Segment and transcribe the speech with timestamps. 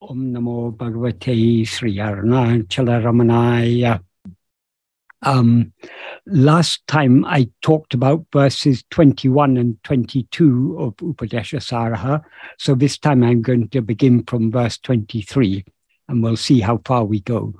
[0.00, 4.00] Om Namo Bhagavate Sri Arunachala.
[5.22, 5.72] Um,
[6.26, 12.22] last time I talked about verses 21 and 22 of Upadesha Saraha,
[12.58, 15.64] So this time I'm going to begin from verse 23
[16.08, 17.54] and we'll see how far we go.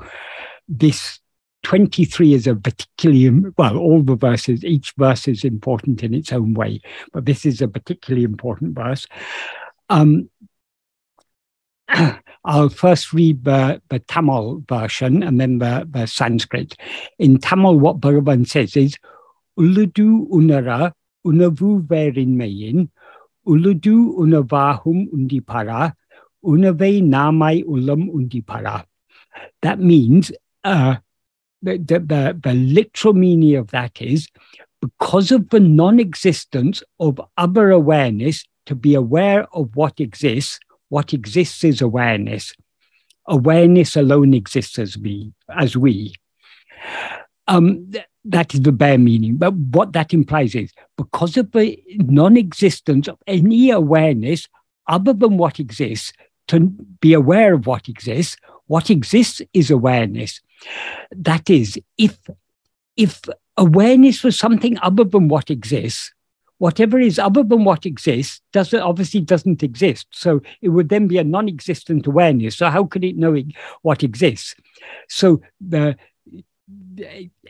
[0.68, 1.18] This
[1.64, 6.54] 23 is a particularly, well, all the verses, each verse is important in its own
[6.54, 6.80] way,
[7.12, 9.08] but this is a particularly important verse.
[9.90, 10.30] Um,
[12.44, 16.76] I'll first read the, the Tamil version and then the, the Sanskrit.
[17.18, 18.96] In Tamil, what Bhagavan says is,
[19.58, 20.92] Uludu unara
[21.26, 22.88] unavu verinmayin,
[23.46, 25.94] uludu unavahum undipara,
[26.44, 28.84] unave namai ulam undipara.
[29.62, 30.30] That means,
[30.62, 30.96] uh,
[31.60, 34.28] the, the, the, literal meaning of that is,
[34.80, 41.12] because of the non existence of other awareness, to be aware of what exists, what
[41.12, 42.54] exists is awareness.
[43.26, 46.14] Awareness alone exists as we, as we.
[47.46, 49.36] Um, th- that is the bare meaning.
[49.36, 54.46] But what that implies is because of the non-existence of any awareness
[54.86, 56.12] other than what exists,
[56.48, 56.60] to
[57.00, 60.40] be aware of what exists, what exists is awareness.
[61.12, 62.18] That is, if
[62.96, 63.20] if
[63.56, 66.12] awareness was something other than what exists,
[66.58, 70.08] whatever is other than what exists doesn't obviously doesn't exist.
[70.10, 72.56] So it would then be a non-existent awareness.
[72.56, 73.40] So how could it know
[73.82, 74.54] what exists?
[75.08, 75.96] So the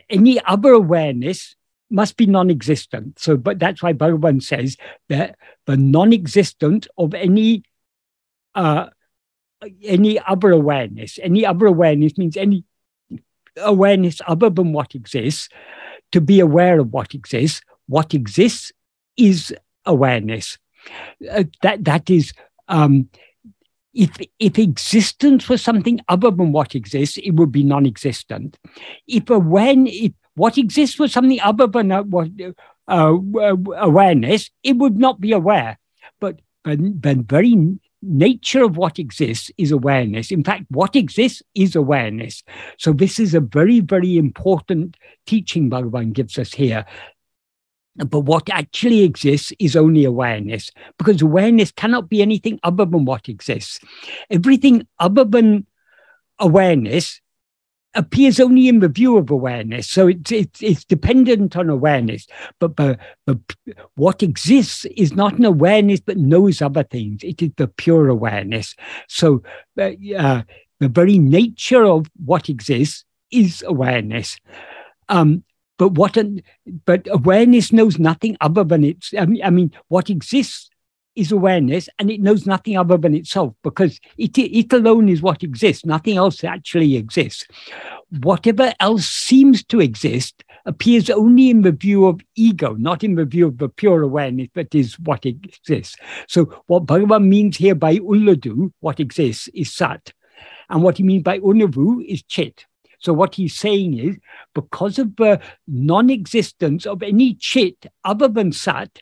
[0.09, 1.55] any other awareness
[1.89, 3.19] must be non-existent.
[3.19, 4.77] So, but that's why Bhagavan says
[5.09, 5.35] that
[5.65, 7.63] the non-existent of any
[8.55, 8.87] uh,
[9.83, 12.63] any other awareness, any other awareness means any
[13.57, 15.49] awareness other than what exists.
[16.13, 18.71] To be aware of what exists, what exists
[19.19, 19.53] is
[19.85, 20.57] awareness.
[21.29, 22.33] Uh, that that is
[22.69, 23.09] um,
[23.93, 28.57] if if existence was something other than what exists, it would be non-existent.
[29.07, 32.29] If when if what exists was something other than uh, what
[32.87, 33.17] uh,
[33.75, 35.77] awareness, it would not be aware.
[36.19, 37.55] But the very
[38.01, 40.31] nature of what exists is awareness.
[40.31, 42.43] In fact, what exists is awareness.
[42.77, 44.95] So this is a very very important
[45.25, 46.85] teaching Bhagavan gives us here
[47.95, 53.27] but what actually exists is only awareness, because awareness cannot be anything other than what
[53.27, 53.79] exists.
[54.29, 55.65] Everything other than
[56.39, 57.19] awareness
[57.95, 59.89] appears only in the view of awareness.
[59.89, 62.27] So it's, it's, it's dependent on awareness.
[62.59, 63.37] But, but, but
[63.95, 68.75] what exists is not an awareness that knows other things, it is the pure awareness.
[69.07, 69.43] So
[69.77, 69.91] uh,
[70.79, 74.37] the very nature of what exists is awareness.
[75.09, 75.43] Um,
[75.79, 76.43] but what an,
[76.85, 79.13] but awareness knows nothing other than its.
[79.17, 80.69] I mean, I mean, what exists
[81.15, 85.41] is awareness, and it knows nothing other than itself because it it alone is what
[85.41, 85.85] exists.
[85.85, 87.47] Nothing else actually exists.
[88.21, 93.25] Whatever else seems to exist appears only in the view of ego, not in the
[93.25, 95.95] view of the pure awareness that is what exists.
[96.27, 100.11] So, what Bhagavan means here by ulladu, what exists, is sat.
[100.69, 102.65] And what he means by unavu is chit.
[102.99, 104.17] So what he's saying is,
[104.53, 108.99] because of the non-existence of any chit other than sat,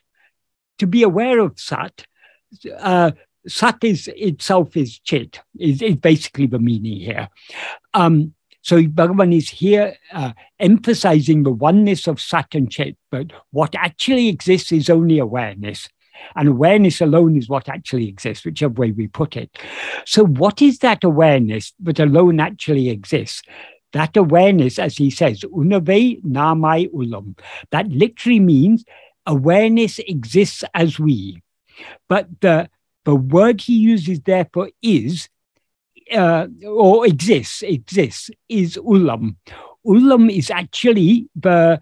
[0.78, 2.06] to be aware of sat,
[2.78, 3.12] uh,
[3.46, 7.28] sat is itself is chit, is, is basically the meaning here.
[7.94, 13.74] Um, so Bhagavan is here uh, emphasizing the oneness of sat and chit, but what
[13.74, 15.88] actually exists is only awareness.
[16.34, 19.56] And awareness alone is what actually exists, whichever way we put it.
[20.04, 23.42] So, what is that awareness that alone actually exists?
[23.92, 27.38] That awareness, as he says, unave namai ulam,
[27.70, 28.84] that literally means
[29.26, 31.42] awareness exists as we.
[32.08, 32.68] But the,
[33.04, 35.28] the word he uses there for is,
[36.12, 39.36] uh, or exists, exists, is ulam.
[39.86, 41.80] Ulam is actually the,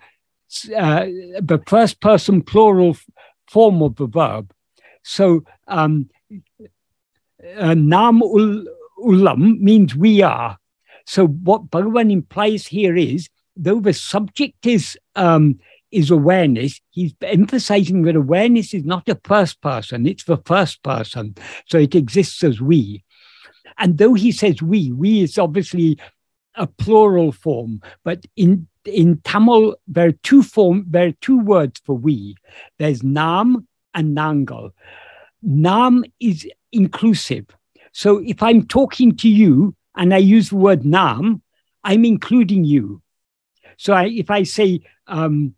[0.77, 1.05] uh,
[1.41, 2.97] the first person plural
[3.51, 4.53] form of the verb.
[5.03, 6.11] So um,
[7.57, 8.65] uh, nam ul,
[9.01, 10.59] ulam means we are.
[11.07, 15.59] So what Bhagavan implies here is, though the subject is um,
[15.93, 21.35] is awareness, he's emphasizing that awareness is not a first person, it's the first person.
[21.67, 23.05] So it exists as we.
[23.79, 25.99] And though he says we, we is obviously
[26.57, 31.81] a plural form, but in in Tamil there are two form there are two words
[31.85, 32.37] for we.
[32.79, 34.73] There's nam and nangal.
[35.43, 37.47] Nam is inclusive.
[37.93, 41.43] So if I'm talking to you, and I use the word nam,
[41.83, 43.03] I'm including you.
[43.77, 45.55] So I, if I say um,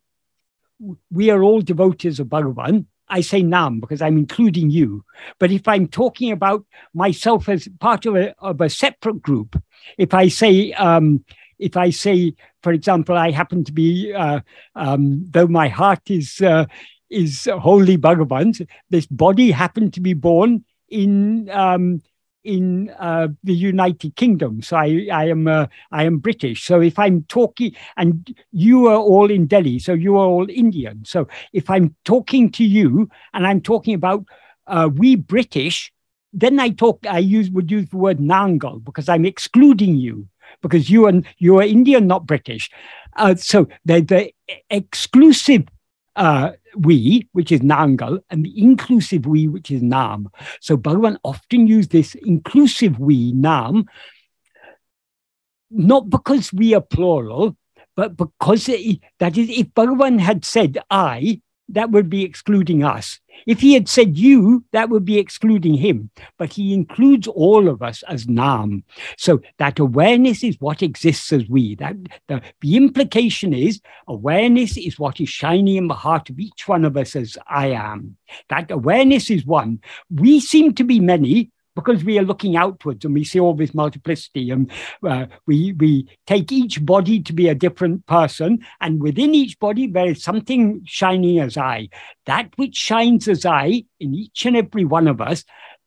[1.10, 5.04] we are all devotees of Bhagavan, I say nam because I'm including you.
[5.38, 6.64] But if I'm talking about
[6.94, 9.60] myself as part of a, of a separate group,
[9.96, 11.24] if I say, um,
[11.58, 14.40] if I say, for example, I happen to be, uh,
[14.74, 16.66] um, though my heart is uh,
[17.10, 22.02] is wholly Bhagavan's, this body happened to be born in um,
[22.48, 24.62] in uh, the United Kingdom.
[24.62, 26.64] So I, I am uh, I am British.
[26.64, 31.04] So if I'm talking, and you are all in Delhi, so you are all Indian.
[31.04, 34.24] So if I'm talking to you and I'm talking about
[34.66, 35.92] uh, we British,
[36.32, 37.04] then I talk.
[37.06, 40.26] I use would use the word Nangal because I'm excluding you
[40.62, 42.70] because you are you are Indian, not British.
[43.16, 44.32] Uh, so the the
[44.70, 45.64] exclusive
[46.18, 50.28] uh, we, which is Nangal, and the inclusive we, which is Nam.
[50.60, 53.86] So Bhagavan often used this inclusive we, Nam,
[55.70, 57.56] not because we are plural,
[57.94, 63.20] but because it, that is, if Bhagavan had said I, that would be excluding us.
[63.46, 66.10] If he had said you, that would be excluding him.
[66.38, 68.82] But he includes all of us as Nam.
[69.16, 71.76] So that awareness is what exists as we.
[71.76, 76.66] That the, the implication is awareness is what is shining in the heart of each
[76.66, 78.16] one of us as I am.
[78.48, 79.80] That awareness is one.
[80.10, 83.72] We seem to be many, because we are looking outwards and we see all this
[83.72, 84.70] multiplicity and
[85.06, 89.86] uh, we we take each body to be a different person and within each body
[89.86, 91.88] there is something shining as I.
[92.26, 95.44] That which shines as I in each and every one of us,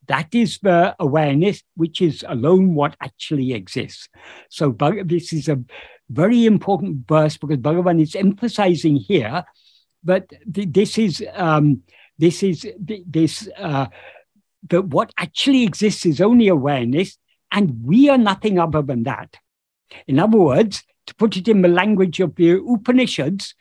[0.08, 4.08] that is the awareness which is alone what actually exists.
[4.50, 5.62] So this is a
[6.10, 9.44] very important verse because Bhagavan is emphasizing here
[10.04, 11.84] that this is um,
[12.18, 13.50] this is this.
[13.58, 13.88] Uh,
[14.70, 17.18] that what actually exists is only awareness,
[17.52, 19.38] and we are nothing other than that.
[20.08, 23.56] In other words, to put it in the language of the Upanishads,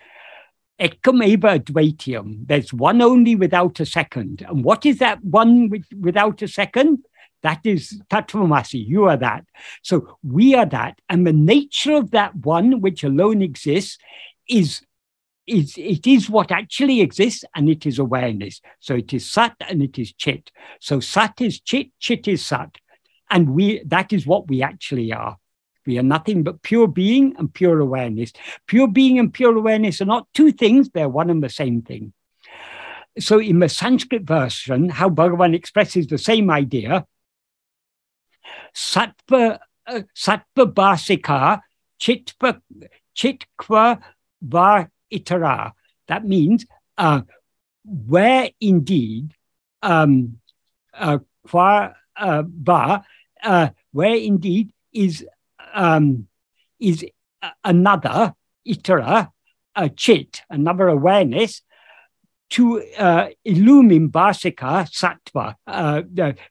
[0.81, 4.45] ekam eva advitiyam, there's one only without a second.
[4.49, 7.05] And what is that one with, without a second?
[7.43, 9.45] That is Tattvamasi, you are that.
[9.83, 10.99] So we are that.
[11.09, 13.99] And the nature of that one which alone exists
[14.49, 14.83] is
[15.51, 18.61] is it is what actually exists and it is awareness.
[18.79, 20.51] So it is sat and it is chit.
[20.81, 22.77] So sat is chit, chit is sat.
[23.31, 25.37] And we that is what we actually are.
[25.87, 28.33] We are nothing but pure being and pure awareness.
[28.67, 32.13] Pure being and pure awareness are not two things, they're one and the same thing.
[33.19, 37.07] So in the Sanskrit version, how Bhagavan expresses the same idea,
[38.75, 41.61] sattva, uh, sattva bhasika
[42.01, 42.61] chitva,
[43.17, 44.01] chitkva
[44.43, 45.73] va itara.
[46.09, 46.67] That means
[46.99, 47.23] uh,
[47.85, 49.35] where indeed
[49.83, 50.39] um,
[50.95, 53.05] uh, kva uh, ba,
[53.43, 55.27] uh, where indeed is
[55.73, 56.27] um,
[56.79, 57.05] is
[57.65, 58.35] another
[58.67, 59.31] itara,
[59.75, 61.63] a chit, another awareness
[62.51, 65.55] to uh, illumine bhasika sattva.
[65.67, 66.03] Uh,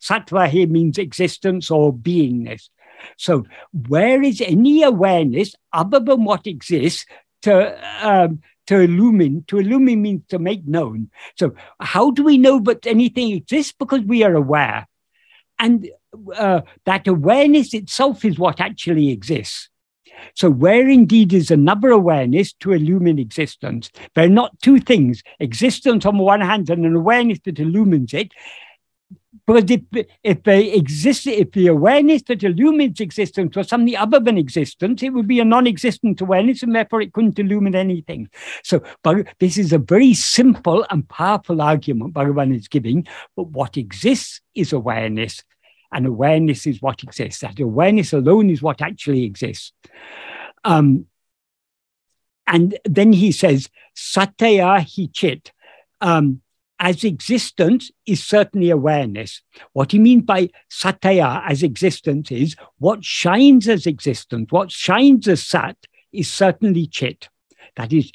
[0.02, 2.70] sattva here means existence or beingness.
[3.18, 3.46] So,
[3.88, 7.06] where is any awareness other than what exists
[7.44, 9.44] to um, to illumine.
[9.48, 11.10] To illumine means to make known.
[11.38, 13.74] So how do we know that anything exists?
[13.78, 14.88] Because we are aware,
[15.58, 15.90] and
[16.36, 19.70] uh, that awareness itself is what actually exists.
[20.36, 26.18] So, where indeed is another awareness to illumine existence, they're not two things existence on
[26.18, 28.32] the one hand and an awareness that illumines it.
[29.50, 34.38] Because if, if the exist, if the awareness that illumines existence was something other than
[34.38, 38.30] existence, it would be a non-existent awareness, and therefore it couldn't illumine anything.
[38.64, 38.84] So,
[39.40, 43.08] this is a very simple and powerful argument Bhagavan is giving.
[43.36, 45.44] But what exists is awareness,
[45.92, 47.42] and awareness is what exists.
[47.42, 49.74] That awareness alone is what actually exists.
[50.64, 51.08] Um,
[52.46, 55.52] and then he says, Satya hi chit.
[56.02, 56.44] Um,
[56.80, 59.42] as existence is certainly awareness.
[59.74, 65.46] What he means by satya as existence is what shines as existence, what shines as
[65.46, 65.76] sat
[66.12, 67.30] is certainly chit.
[67.76, 68.12] That is,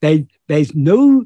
[0.00, 1.24] there, there's no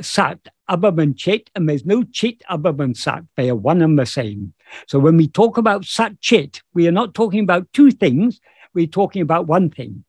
[0.00, 0.38] sat
[0.68, 3.24] other than chit, and there's no chit other than sat.
[3.36, 4.54] They are one and the same.
[4.86, 8.40] So when we talk about sat chit, we are not talking about two things,
[8.74, 10.04] we're talking about one thing.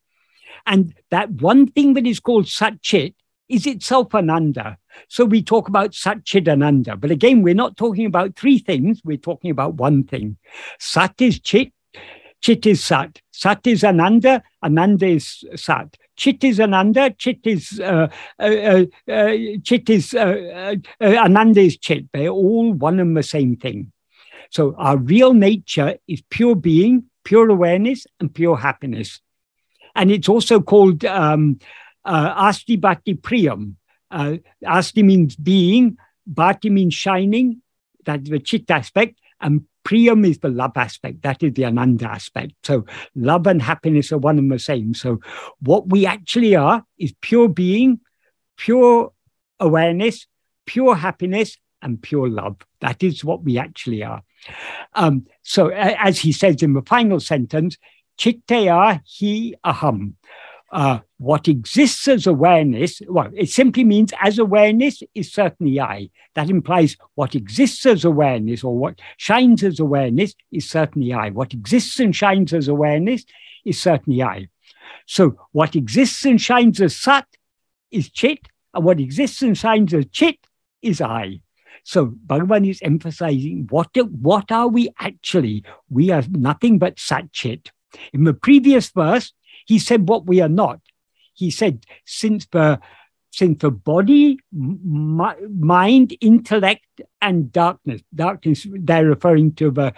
[0.66, 3.16] And that one thing that is called sat chit
[3.50, 4.78] is itself ananda.
[5.08, 7.00] So we talk about Satchidananda.
[7.00, 10.38] But again, we're not talking about three things, we're talking about one thing.
[10.80, 11.74] Sat is Chit,
[12.42, 13.22] Chit is Sat.
[13.32, 15.98] Sat is Ananda, Ananda is Sat.
[16.16, 21.78] Chit is Ananda, Chit is uh, uh, uh, uh Chit is uh, uh, Ananda is
[21.78, 22.06] Chit.
[22.14, 23.92] They're all one and the same thing.
[24.52, 29.22] So our real nature is pure being, pure awareness, and pure happiness.
[29.96, 31.60] And it's also called um,
[32.06, 33.76] uh, Asti Bhati Priyam.
[34.12, 35.98] Uh, asti means being,
[36.32, 37.62] Bhati means shining,
[38.06, 42.54] that's the chit aspect, and Priyam is the love aspect, that is the Ananda aspect.
[42.64, 44.94] So love and happiness are one and the same.
[44.94, 45.20] So
[45.62, 48.00] what we actually are is pure being,
[48.58, 49.14] pure
[49.60, 50.28] awareness,
[50.66, 52.58] pure happiness, and pure love.
[52.82, 54.22] That is what we actually are.
[54.94, 57.78] Um, so, as he says in the final sentence,
[58.18, 60.14] Chittaya hi aham.
[60.72, 66.10] Uh, what exists as awareness, well, it simply means as awareness is certainly I.
[66.36, 71.32] That implies what exists as awareness or what shines as awareness is certainly I.
[71.32, 73.26] What exists and shines as awareness
[73.66, 74.48] is certainly I.
[75.08, 77.26] So what exists and shines as Sat
[77.90, 80.38] is Chit, and what exists and shines as Chit
[80.84, 81.42] is I.
[81.84, 83.90] So Bhagavan is emphasizing what,
[84.22, 85.64] what are we actually?
[85.90, 87.72] We are nothing but Sat Chit.
[88.14, 89.34] In the previous verse,
[89.70, 90.80] he said what we are not.
[91.36, 92.80] He said, since the
[93.32, 99.94] since the body, mind, intellect, and darkness, darkness, they're referring to the,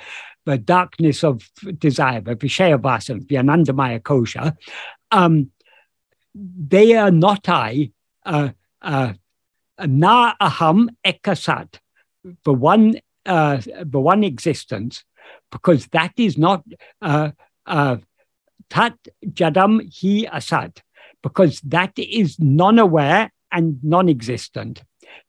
[0.45, 2.77] the darkness of desire, the Vishaya
[3.29, 4.57] the Anandamaya Kosha,
[5.11, 5.49] um,
[6.35, 7.91] they are not I,
[8.25, 8.49] uh,
[8.81, 9.13] uh,
[9.79, 11.79] na aham ekasat,
[12.43, 13.61] the one, uh,
[13.95, 15.05] the one existence,
[15.49, 16.65] because that is not
[17.01, 17.31] uh,
[17.65, 17.95] uh,
[18.71, 18.97] tat
[19.27, 20.79] jadam hi asat,
[21.21, 24.81] because that is non aware and non existent.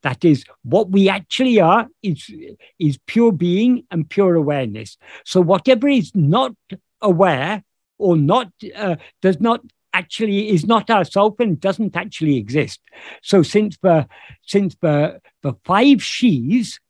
[0.02, 2.30] That is, what we actually are is,
[2.78, 4.96] is pure being and pure awareness.
[5.24, 6.54] So, whatever is not
[7.00, 7.64] aware
[7.98, 9.60] or not uh, does not
[9.92, 12.80] actually is not ourself and doesn't actually exist.
[13.22, 14.08] So, since the
[14.46, 16.80] since the the five she's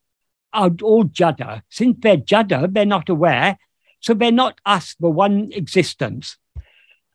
[0.53, 3.59] are all jada, since they're jada, they're not aware,
[4.01, 6.37] so they're not us, the one existence.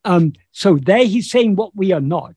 [0.06, 2.36] Um, so there he's saying what we are not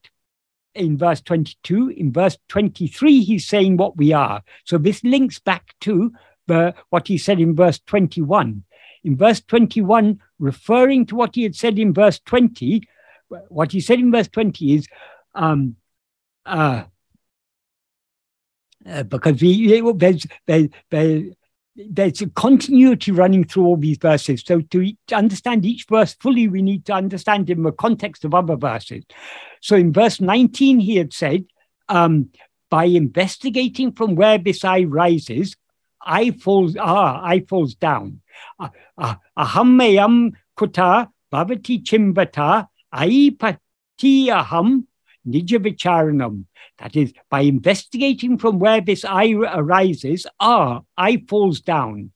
[0.73, 1.89] in verse 22.
[1.89, 4.43] In verse 23, he's saying what we are.
[4.65, 6.11] So this links back to
[6.47, 8.63] the, what he said in verse 21.
[9.03, 12.83] In verse 21, referring to what he had said in verse 20,
[13.47, 14.87] what he said in verse 20 is,
[15.33, 15.75] um,
[16.45, 16.83] uh,
[18.85, 21.23] uh, because we, there's, there, there,
[21.75, 24.43] there's a continuity running through all these verses.
[24.45, 28.33] So to, to, understand each verse fully, we need to understand in the context of
[28.33, 29.05] other verses.
[29.61, 31.45] So in verse 19, he had said,
[31.87, 32.29] um,
[32.69, 35.55] by investigating from where this eye rises,
[36.03, 38.21] I falls ah, I falls down.
[39.37, 44.85] Ahammayam kuta bhavati chimbata aipati aham
[45.27, 46.45] nijavicharanam.
[46.79, 52.11] That is, by investigating from where this I arises, ah, I falls down.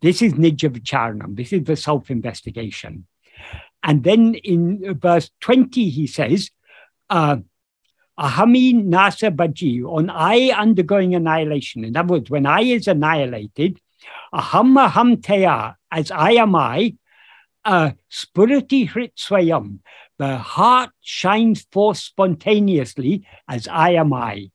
[0.00, 1.36] This is nijavicharanam.
[1.36, 3.06] This is the self-investigation.
[3.82, 6.50] And then in verse 20, he says,
[7.10, 7.36] uh,
[8.18, 11.84] Ahami nasa baji, on I undergoing annihilation.
[11.84, 13.78] In other words, when I is annihilated,
[14.34, 16.96] aham aham teya, as I am I,
[17.64, 19.78] uh, spurati hrit swayam,
[20.18, 24.50] the heart shines forth spontaneously as I am I.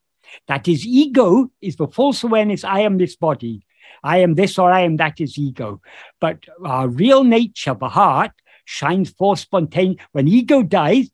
[0.48, 3.66] That is, ego is the false awareness I am this body.
[4.04, 5.82] I am this or I am that is ego.
[6.20, 8.32] But our real nature, the heart,
[8.66, 10.06] shines forth spontaneously.
[10.12, 11.10] When ego dies,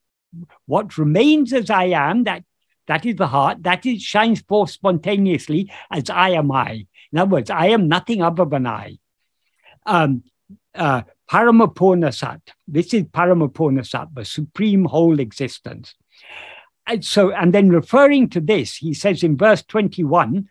[0.65, 2.43] what remains as I am, that,
[2.87, 6.87] that is the heart, that is shines forth spontaneously as I am I.
[7.11, 8.99] In other words, I am nothing other than I.
[9.85, 10.23] Um,
[10.75, 12.41] uh, Paramapurna Sat.
[12.67, 15.93] This is Paramapurna Sat, the supreme whole existence.
[16.87, 20.49] And so, and then referring to this, he says in verse 21,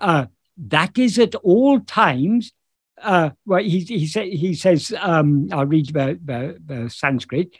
[0.00, 0.26] uh,
[0.58, 2.52] that is at all times.
[3.00, 7.56] Uh, well, he, he, say, he says, um, I'll read the, the, the Sanskrit.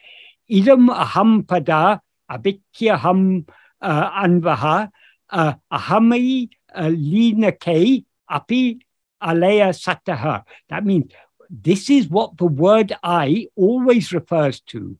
[0.50, 3.48] Idam aham pada abikyaham
[3.80, 4.90] uh, anvaha
[5.30, 8.78] uh, ahamai uh, linake api
[9.22, 10.44] alaya sataha.
[10.68, 11.12] That means
[11.50, 14.98] this is what the word I always refers to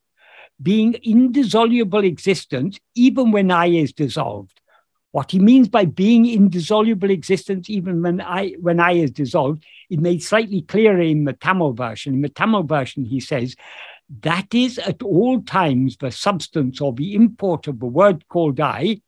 [0.61, 4.61] being indissoluble existence, even when I is dissolved.
[5.12, 9.99] What he means by being indissoluble existence, even when I when I is dissolved, is
[9.99, 12.14] made slightly clearer in the Tamil version.
[12.14, 13.57] In the Tamil version, he says,
[14.21, 19.00] that is at all times the substance or the import of the word called I,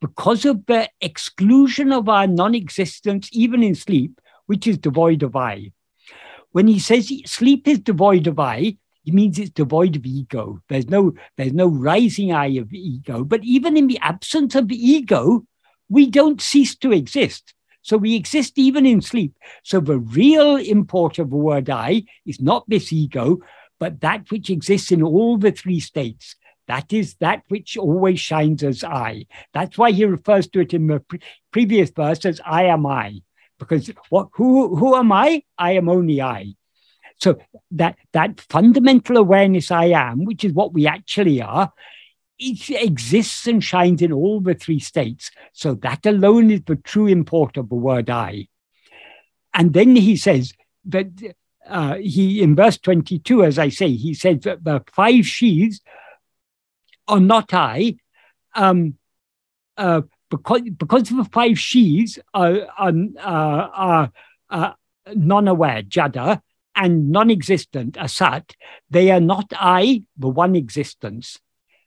[0.00, 5.72] because of the exclusion of our non-existence, even in sleep, which is devoid of I.
[6.54, 10.60] When he says sleep is devoid of I, he means it's devoid of ego.
[10.68, 13.24] There's no, there's no rising I of ego.
[13.24, 15.44] But even in the absence of the ego,
[15.88, 17.54] we don't cease to exist.
[17.82, 19.34] So we exist even in sleep.
[19.64, 23.40] So the real import of the word I is not this ego,
[23.80, 26.36] but that which exists in all the three states
[26.68, 29.26] That is that which always shines as I.
[29.52, 31.18] That's why he refers to it in the pre-
[31.50, 33.22] previous verse as I am I.
[33.58, 35.42] Because what who who am I?
[35.56, 36.54] I am only I.
[37.18, 37.38] So
[37.70, 41.72] that that fundamental awareness I am, which is what we actually are,
[42.38, 45.30] it exists and shines in all the three states.
[45.52, 48.48] So that alone is the true import of the word I.
[49.52, 50.52] And then he says
[50.86, 51.06] that
[51.66, 55.80] uh, he, in verse 22, as I say, he says that the five sheaves
[57.06, 57.96] are not I,
[58.54, 58.98] um,
[59.76, 60.02] uh,
[60.36, 64.12] because, because the five sheaves are, are, uh, are
[64.50, 64.72] uh,
[65.14, 66.40] non aware, jada,
[66.74, 68.52] and non existent, asat,
[68.90, 71.38] they are not I, the one existence.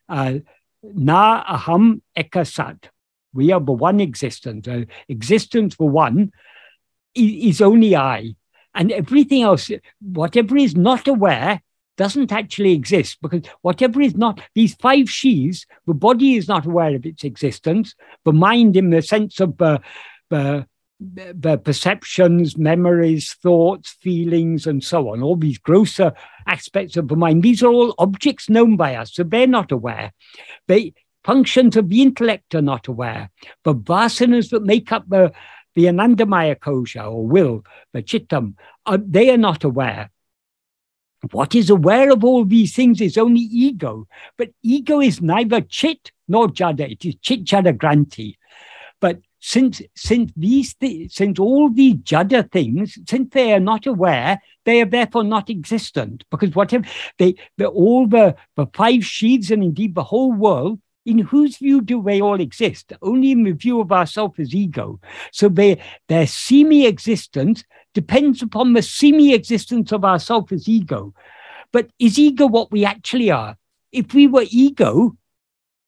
[0.08, 0.38] Uh,
[0.82, 2.88] na aham ekasat.
[3.34, 4.66] We are the one existence.
[4.66, 6.32] Uh, existence for one
[7.14, 8.34] is only I.
[8.74, 11.60] And everything else, whatever is not aware,
[11.98, 16.94] doesn't actually exist because whatever is not, these five sheaves, the body is not aware
[16.94, 19.78] of its existence, the mind, in the sense of uh,
[21.00, 26.12] the perceptions, memories, thoughts, feelings, and so on, all these grosser
[26.46, 30.12] aspects of the mind, these are all objects known by us, so they're not aware.
[30.68, 33.30] The functions of the intellect are not aware.
[33.64, 35.32] The vasanas that make up the,
[35.74, 38.54] the anandamaya kosha or will, the chittam,
[38.86, 40.10] uh, they are not aware.
[41.32, 44.06] What is aware of all these things is only ego,
[44.36, 48.36] but ego is neither chit nor jada, it is chit jada granthi.
[49.00, 54.40] But since since these th- since all these jada things, since they are not aware,
[54.64, 56.24] they are therefore not existent.
[56.30, 56.86] Because whatever
[57.18, 61.80] they, they all the, the five sheaths and indeed the whole world, in whose view
[61.80, 62.92] do they all exist?
[63.00, 65.00] Only in the view of ourselves as ego.
[65.32, 67.64] So they, their semi-existence
[67.98, 71.12] depends upon the semi-existence of ourselves as ego.
[71.72, 73.56] But is ego what we actually are?
[73.90, 75.16] If we were ego,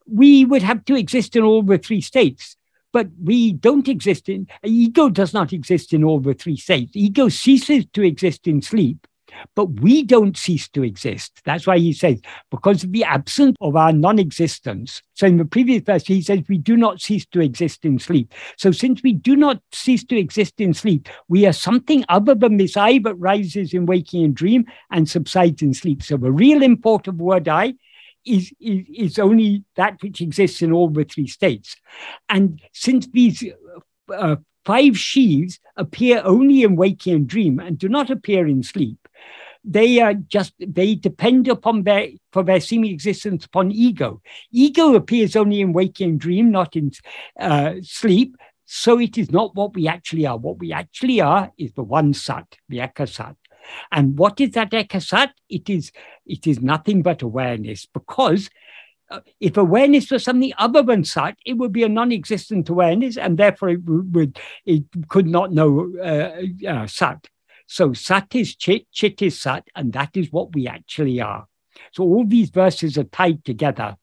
[0.06, 2.56] we would have to exist in all the three states.
[2.92, 6.96] But we don't exist in, ego does not exist in all the three states.
[6.96, 9.06] Ego ceases to exist in sleep,
[9.54, 11.40] but we don't cease to exist.
[11.44, 12.20] That's why he says,
[12.50, 15.02] because of the absence of our non existence.
[15.14, 18.32] So in the previous verse, he says, we do not cease to exist in sleep.
[18.56, 22.56] So since we do not cease to exist in sleep, we are something other than
[22.56, 26.02] this I that rises in waking and dream and subsides in sleep.
[26.02, 27.74] So the real import of word I
[28.24, 31.76] is, is, is only that which exists in all the three states.
[32.28, 33.44] And since these
[34.12, 39.08] uh, five sheaves appear only in waking and dream and do not appear in sleep,
[39.64, 44.22] they are just they depend upon their for their seeming existence upon ego.
[44.50, 46.92] Ego appears only in waking dream, not in
[47.38, 48.36] uh, sleep.
[48.64, 50.36] So it is not what we actually are.
[50.36, 53.34] What we actually are is the one sat, the ekasat.
[53.90, 55.30] And what is that ekasat?
[55.48, 55.90] It is,
[56.24, 58.48] it is nothing but awareness because
[59.10, 63.36] uh, if awareness was something other than sat, it would be a non-existent awareness, and
[63.36, 67.26] therefore it would it could not know uh, uh, sat.
[67.70, 71.46] So sat is chit, chit is sat, and that is what we actually are.
[71.92, 73.96] So all these verses are tied together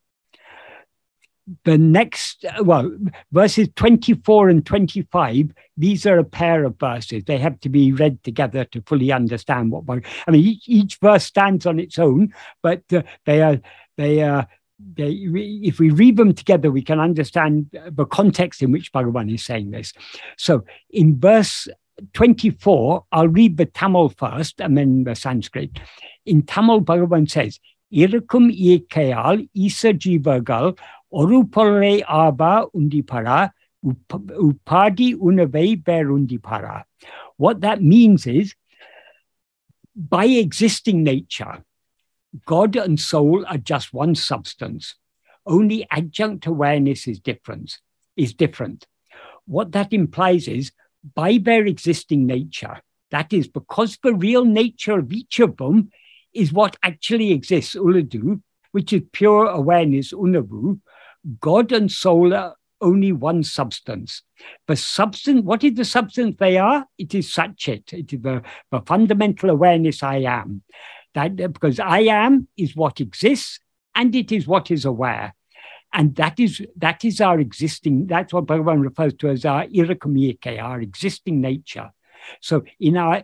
[1.64, 2.92] the next, well,
[3.32, 7.24] verses 24 and 25, these are a pair of verses.
[7.24, 9.86] They have to be read together to fully understand what
[10.28, 13.62] I mean, each, each verse stands on its own, but uh, they are,
[13.96, 14.48] they are,
[14.94, 19.44] they, if we read them together, we can understand the context in which Bhagavan is
[19.44, 19.94] saying this.
[20.38, 21.68] So in verse
[22.14, 25.80] 24, I'll read the Tamil first and then the Sanskrit.
[26.26, 27.60] In Tamil, Bhagavan says,
[27.94, 30.78] Irukum iyekayal isajivagal
[31.14, 33.52] orupare aba undipara
[33.84, 36.84] upadi unavai berundipara.
[37.38, 38.54] What that means is,
[39.96, 41.64] by existing nature,
[42.46, 44.96] God and soul are just one substance.
[45.46, 47.80] Only adjunct awareness is different.
[48.16, 48.86] Is different.
[49.46, 50.72] What that implies is
[51.16, 52.82] by their existing nature,
[53.12, 55.92] that is because the real nature of each of them
[56.34, 60.80] is what actually exists, uladu, which is pure awareness, unavu,
[61.40, 64.24] God and soul are only one substance.
[64.68, 66.86] The substance, what is the substance they are?
[66.98, 67.94] It is Satchit.
[67.94, 70.62] It is the, the fundamental awareness I am.
[71.14, 73.60] That because I am is what exists
[73.96, 75.34] and it is what is aware.
[75.94, 80.62] And that is that is our existing, that's what Bhagavan refers to as our irakamiyake,
[80.62, 81.92] our existing nature.
[82.42, 83.24] So in our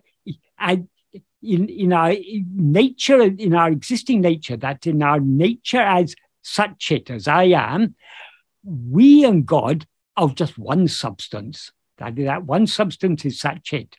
[1.44, 2.16] in, in our
[2.56, 7.96] nature, in our existing nature, that in our nature as Satchit as I am,
[8.64, 11.72] we and God are just one substance.
[11.98, 13.94] That, that one substance is Satchit.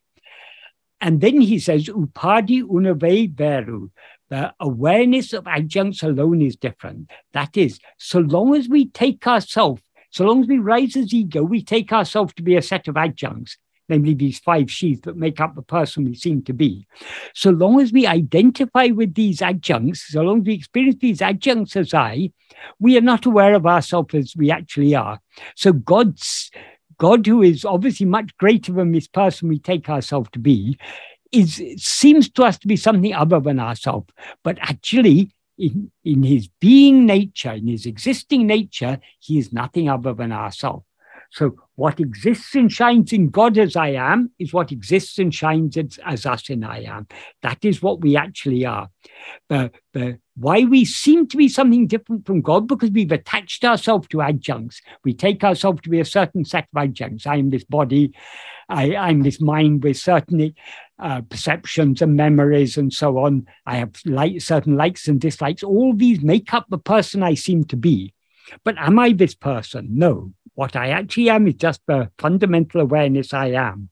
[1.01, 3.91] And then he says, Upadi unave veru.
[4.31, 7.11] The awareness of adjuncts alone is different.
[7.33, 11.43] That is, so long as we take ourselves, so long as we rise as ego,
[11.43, 13.59] we take ourselves to be a set of adjuncts
[13.89, 16.87] namely these five sheaths that make up the person we seem to be.
[17.35, 21.77] So long as we identify with these adjuncts, so long as we experience these adjuncts
[21.77, 22.31] as I,
[22.79, 25.21] we are not aware of ourselves as we actually are.
[25.57, 26.51] So God's
[26.99, 30.79] God, who is obviously much greater than this person we take ourselves to be,
[31.35, 34.09] is seems to us to be something other than ourselves.
[34.43, 40.15] But actually, in, in his being nature, in his existing nature, he is nothing other
[40.15, 40.85] than ourselves.
[41.31, 45.77] So what exists and shines in God as I am is what exists and shines
[45.77, 47.09] as, as us in I am.
[47.43, 48.89] That is what we actually are.
[49.49, 54.09] But, but why we seem to be something different from God because we've attached ourselves
[54.09, 54.81] to adjuncts.
[55.05, 57.27] We take ourselves to be a certain set of adjuncts.
[57.27, 58.13] I am this body,
[58.69, 60.55] I, I'm this mind with certain
[60.99, 63.47] uh, perceptions and memories and so on.
[63.67, 65.63] I have like, certain likes and dislikes.
[65.63, 68.15] All these make up the person I seem to be.
[68.65, 69.89] But am I this person?
[69.91, 70.33] No.
[70.55, 73.91] What I actually am is just the fundamental awareness I am.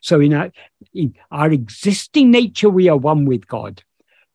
[0.00, 0.50] So in our,
[0.92, 3.82] in our existing nature, we are one with God.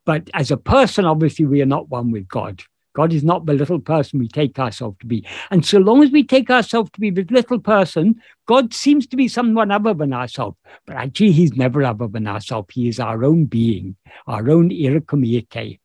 [0.07, 2.63] But as a person, obviously, we are not one with God.
[2.95, 5.23] God is not the little person we take ourselves to be.
[5.51, 9.17] And so long as we take ourselves to be the little person, God seems to
[9.17, 10.57] be someone other than ourselves.
[10.87, 12.69] But actually, he's never other than ourselves.
[12.73, 15.79] He is our own being, our own irakumiyake.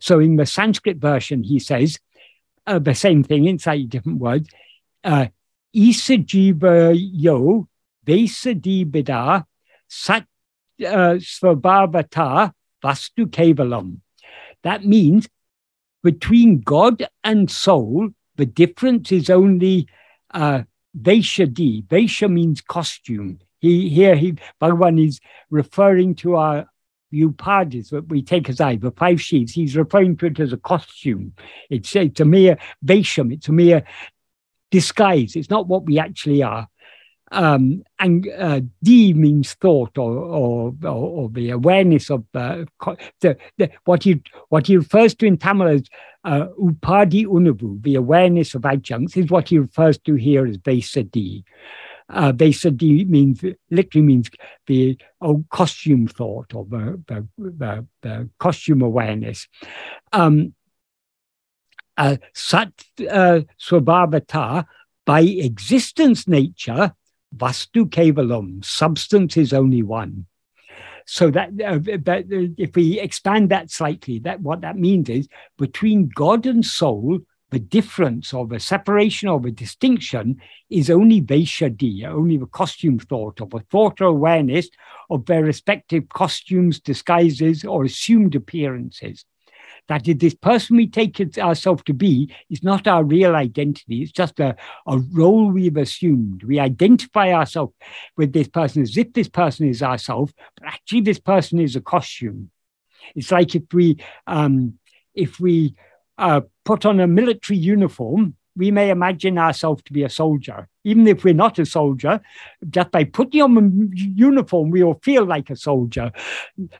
[0.00, 1.98] So in the Sanskrit version, he says
[2.66, 4.48] uh, the same thing in slightly different words
[5.04, 5.26] uh,
[5.74, 7.68] Isajiva yo
[8.06, 9.44] Vesadibida
[9.88, 10.26] Sat
[10.80, 12.52] uh, Svabhavata
[12.84, 14.00] Vastu Kevalam.
[14.62, 15.26] That means
[16.02, 19.88] between God and soul, the difference is only
[20.32, 20.62] uh,
[21.00, 21.86] Vaishadi.
[21.86, 23.38] Vaisha means costume.
[23.60, 25.20] He, here, he, Bhagavan is
[25.50, 26.66] referring to our
[27.12, 29.52] upadis that we take as I, the five sheaths.
[29.52, 31.32] He's referring to it as a costume.
[31.70, 33.84] It's, it's a mere Vaisham, it's a mere
[34.70, 35.36] disguise.
[35.36, 36.68] It's not what we actually are.
[37.34, 42.64] Um, and uh, D means thought or, or, or, or the awareness of uh,
[43.20, 45.82] the, the, what he what he refers to in Tamil as
[46.24, 51.10] uh, upadi unavu, the awareness of adjuncts, is what he refers to here as basa
[51.10, 51.44] D.
[52.08, 54.30] Uh, basa D means literally means
[54.68, 59.48] the oh, costume thought or the, the, the, the costume awareness.
[60.12, 60.54] Um,
[61.96, 62.72] uh, Sat
[63.10, 64.66] uh, Swabhavata,
[65.06, 66.94] by existence nature,
[67.36, 70.26] Vastu Kevalam, substance is only one.
[71.06, 75.28] So that, uh, that uh, if we expand that slightly, that what that means is
[75.58, 77.20] between God and soul,
[77.50, 83.40] the difference or the separation or the distinction is only Vaishadi, only the costume thought
[83.40, 84.68] or the thought or awareness
[85.10, 89.24] of their respective costumes, disguises, or assumed appearances
[89.88, 94.02] that this person we take ourselves to be is not our real identity.
[94.02, 96.42] It's just a, a role we've assumed.
[96.44, 97.74] We identify ourselves
[98.16, 101.80] with this person as if this person is ourselves, but actually this person is a
[101.80, 102.50] costume.
[103.14, 104.78] It's like if we um,
[105.14, 105.74] if we
[106.18, 110.68] uh, put on a military uniform, we may imagine ourselves to be a soldier.
[110.84, 112.20] Even if we're not a soldier,
[112.70, 116.12] just by putting on a uniform, we will feel like a soldier.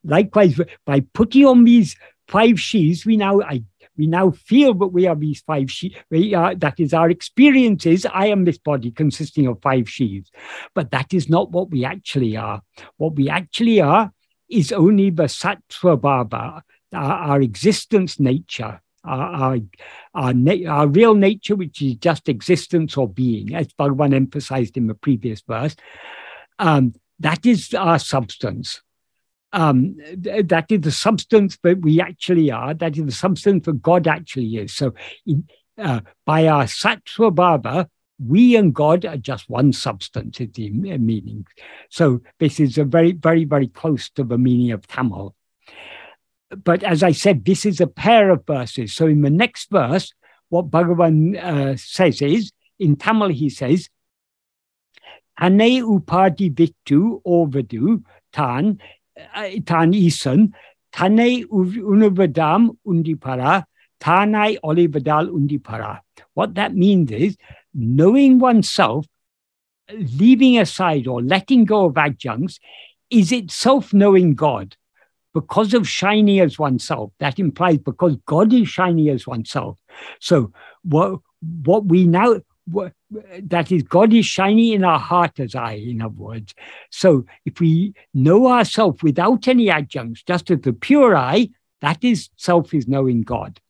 [0.05, 1.97] Likewise, by putting on these
[2.29, 3.63] five sheaths, we now I,
[3.97, 5.71] we now feel that we are these five
[6.35, 8.07] are, that is our experiences.
[8.07, 10.31] I am this body consisting of five sheaths.
[10.75, 12.63] But that is not what we actually are.
[12.97, 14.13] What we actually are
[14.49, 18.81] is only the sattva our, our existence nature.
[19.05, 19.59] Our, our,
[20.15, 20.35] our,
[20.67, 25.43] our, real nature, which is just existence or being, as Bhagavan emphasized in the previous
[25.43, 25.77] verse,
[26.59, 28.81] um, that is our substance
[29.55, 32.75] um, that is the substance that we actually are.
[32.75, 34.75] That is the substance that God actually is.
[34.75, 35.47] So, in,
[35.79, 37.88] uh, by our sattva bhava,
[38.19, 41.47] we and God are just one substance, is the meaning.
[41.88, 45.37] So, this is a very, very, very close to the meaning of Tamil.
[46.51, 48.93] But as I said, this is a pair of verses.
[48.93, 50.12] So, in the next verse,
[50.49, 53.88] what Bhagavan uh, says is, in Tamil, he says,
[55.40, 58.81] Ane upadi vittu ovadu tan
[59.64, 60.55] tan isan,
[60.92, 63.64] tanai unuvadam undipara,
[64.00, 66.00] tanai olivadal undipara.
[66.35, 67.37] What that means is
[67.72, 69.07] knowing oneself,
[69.92, 72.59] leaving aside or letting go of adjuncts,
[73.11, 74.77] is itself knowing God.
[75.33, 79.77] Because of shiny as oneself, that implies because God is shiny as oneself.
[80.20, 81.18] So what
[81.64, 86.14] what we now that is, God is shining in our heart as I, in other
[86.14, 86.55] words.
[86.90, 91.50] So if we know ourselves without any adjuncts, just as the pure I,
[91.81, 93.61] that is self is knowing God.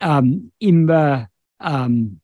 [0.00, 1.28] Um, in the
[1.60, 2.20] um,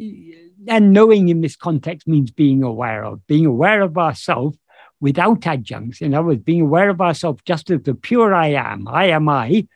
[0.00, 4.56] and knowing in this context means being aware of, being aware of ourselves
[5.00, 6.00] without adjuncts.
[6.00, 9.28] In other words, being aware of ourselves just as the pure I am, I am
[9.28, 9.66] I,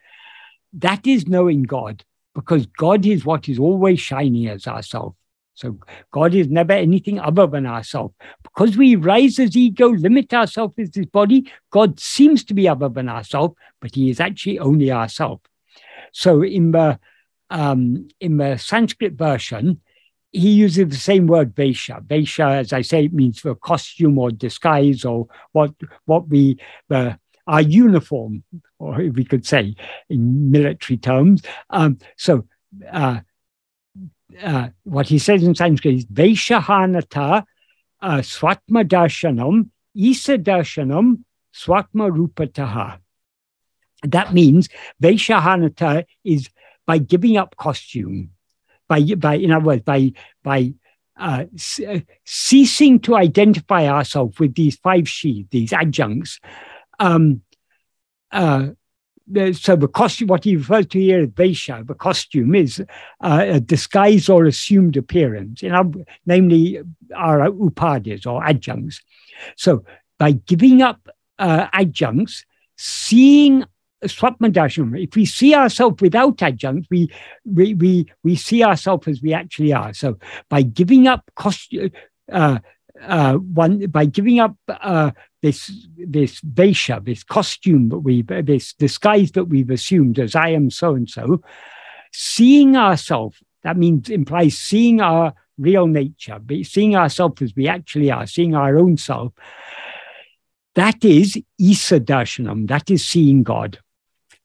[0.73, 2.03] that is knowing God
[2.35, 5.15] because God is what is always shining as ourself.
[5.55, 5.77] So
[6.11, 8.11] God is never anything other than ourself.
[8.41, 12.89] Because we rise as ego, limit ourselves as this body, God seems to be other
[12.89, 15.41] than ourself, but he is actually only ourself.
[16.11, 16.99] So in the
[17.49, 19.81] um, in the Sanskrit version,
[20.31, 22.03] he uses the same word Vesha.
[22.03, 25.73] Vesha, as I say, it means for costume or disguise or what
[26.05, 26.57] what we
[26.89, 27.13] uh,
[27.45, 28.43] our uniform,
[28.83, 29.75] or we could say
[30.09, 31.41] in military terms.
[31.69, 32.45] Um, so
[32.91, 33.19] uh,
[34.41, 37.45] uh, what he says in Sanskrit is Veshahanata
[38.01, 42.99] uh, Swatma Darshanam Isa Darshanam Swatma Rupataha.
[44.03, 44.69] That means
[45.01, 46.49] Veshahanata is
[46.85, 48.31] by giving up costume,
[48.89, 50.11] by, by in other words, by,
[50.43, 50.73] by
[51.17, 51.45] uh,
[52.25, 56.39] ceasing to identify ourselves with these five sheaths, these adjuncts,
[56.99, 57.41] um,
[58.33, 58.67] uh,
[59.53, 62.83] so the costume, what he refers to here as Vesha, the costume, is
[63.21, 65.93] uh, a disguise or assumed appearance, you know,
[66.25, 66.81] namely
[67.15, 69.01] our upadhis or adjuncts.
[69.55, 69.85] So
[70.19, 71.07] by giving up
[71.39, 72.45] uh, adjuncts,
[72.77, 73.63] seeing
[74.03, 77.09] swatmadarshanam, if we see ourselves without adjuncts, we,
[77.45, 79.93] we, we, we see ourselves as we actually are.
[79.93, 80.17] So
[80.49, 81.91] by giving up costume,
[82.31, 82.59] uh,
[83.01, 85.11] uh, one by giving up uh,
[85.43, 90.71] this this vesha, this costume that we this disguise that we've assumed as I am
[90.71, 91.43] so and so,
[92.11, 98.27] seeing ourselves that means implies seeing our real nature, seeing ourselves as we actually are,
[98.27, 99.33] seeing our own self.
[100.75, 103.79] That is Isa Darshanam, that is seeing God.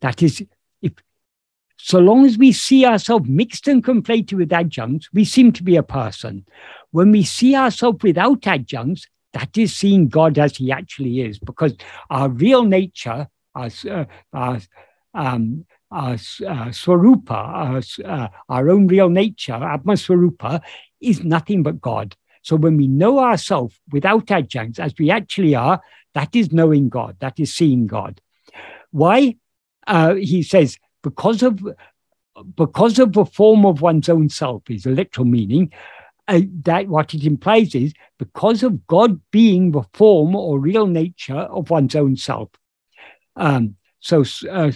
[0.00, 0.44] That is,
[0.82, 0.92] if
[1.76, 5.76] so long as we see ourselves mixed and conflated with adjuncts, we seem to be
[5.76, 6.44] a person.
[6.90, 11.76] When we see ourselves without adjuncts, that is seeing God as He actually is, because
[12.10, 14.60] our real nature, our, uh, our,
[15.14, 20.62] um, our uh, swarupa, our, uh, our own real nature, Atma Swarupa,
[21.00, 22.16] is nothing but God.
[22.42, 25.80] So when we know ourselves without adjuncts as we actually are,
[26.14, 28.20] that is knowing God, that is seeing God.
[28.90, 29.36] Why?
[29.86, 31.60] Uh, he says, because of
[32.56, 35.72] because of the form of one's own self is a literal meaning,
[36.28, 41.36] uh, that what it implies is because of God being the form or real nature
[41.36, 42.50] of one's own self.
[43.36, 44.72] Um, so uh,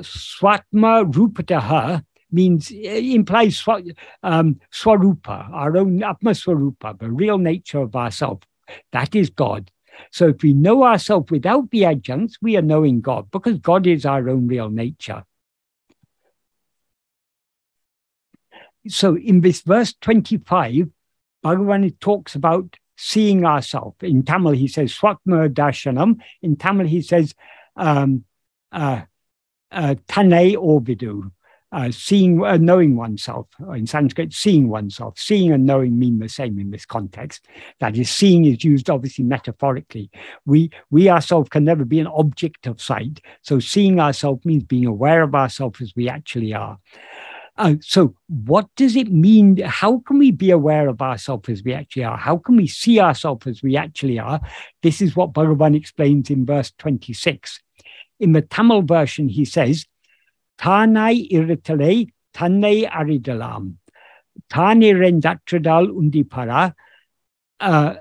[0.00, 3.82] swatma rupataha means implies swa,
[4.22, 8.40] um, swarupa, our own atma swarupa, the real nature of ourself.
[8.92, 9.70] That is God.
[10.12, 14.06] So if we know ourselves without the adjuncts, we are knowing God because God is
[14.06, 15.24] our own real nature.
[18.88, 20.88] So in this verse 25,
[21.44, 23.96] Bhagavan talks about seeing ourselves.
[24.02, 26.20] In Tamil, he says Swatma Darshanam.
[26.42, 27.34] In Tamil, he says
[27.76, 28.24] um,
[28.72, 29.02] uh,
[29.70, 30.56] uh, Tane
[31.72, 33.46] uh, seeing, uh, knowing oneself.
[33.74, 35.18] In Sanskrit, seeing oneself.
[35.18, 37.46] Seeing and knowing mean the same in this context.
[37.78, 40.10] That is, seeing is used obviously metaphorically.
[40.44, 43.20] We, we ourselves can never be an object of sight.
[43.42, 46.78] So seeing ourselves means being aware of ourselves as we actually are.
[47.60, 49.58] Uh, so, what does it mean?
[49.58, 52.16] How can we be aware of ourselves as we actually are?
[52.16, 54.40] How can we see ourselves as we actually are?
[54.82, 57.60] This is what Bhagavan explains in verse 26.
[58.18, 59.84] In the Tamil version, he says,
[60.56, 63.74] Tanai iritale, tanai aridalam,
[64.48, 66.74] tani rendatradal undipara.
[67.60, 67.96] Uh,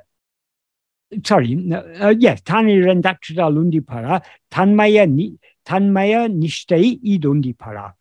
[1.26, 1.70] sorry,
[2.00, 7.94] uh, yes, tani rendatradal undipara, tanmaya, ni, tanmaya nishtei idundipara.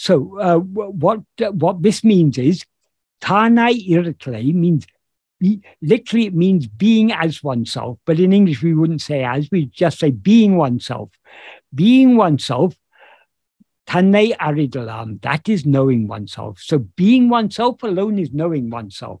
[0.00, 2.64] So uh, what what this means is
[3.20, 4.86] tanai irritale means
[5.82, 9.98] literally it means being as oneself, but in English we wouldn't say as, we just
[9.98, 11.10] say being oneself.
[11.74, 12.74] Being oneself,
[13.86, 16.60] tanai aridalam, that is knowing oneself.
[16.60, 19.20] So being oneself alone is knowing oneself.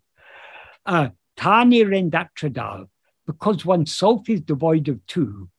[0.86, 2.88] Uh, rendatradal,
[3.26, 5.50] because oneself is devoid of two.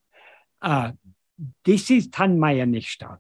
[0.63, 0.93] Uh,
[1.63, 3.19] this is tanmaya nishta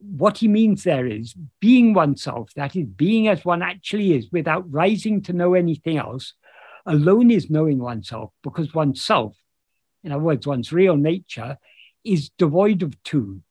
[0.00, 4.70] what he means there is being oneself, that is, being as one actually is without
[4.72, 6.34] rising to know anything else,
[6.86, 9.36] alone is knowing oneself because oneself,
[10.02, 11.58] in other words, one's real nature,
[12.04, 13.42] is devoid of two.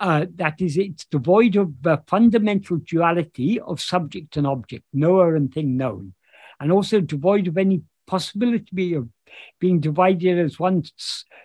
[0.00, 5.52] uh, that is, it's devoid of the fundamental duality of subject and object, knower and
[5.52, 6.14] thing known,
[6.60, 9.08] and also devoid of any possibility of
[9.58, 10.82] being divided as one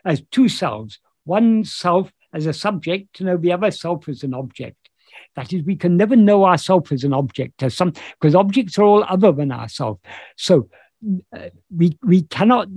[0.05, 4.33] as two selves, one self as a subject to know the other self as an
[4.33, 4.77] object.
[5.35, 8.83] That is, we can never know ourselves as an object, as some because objects are
[8.83, 9.99] all other than ourselves.
[10.37, 10.69] So
[11.35, 12.67] uh, we we cannot,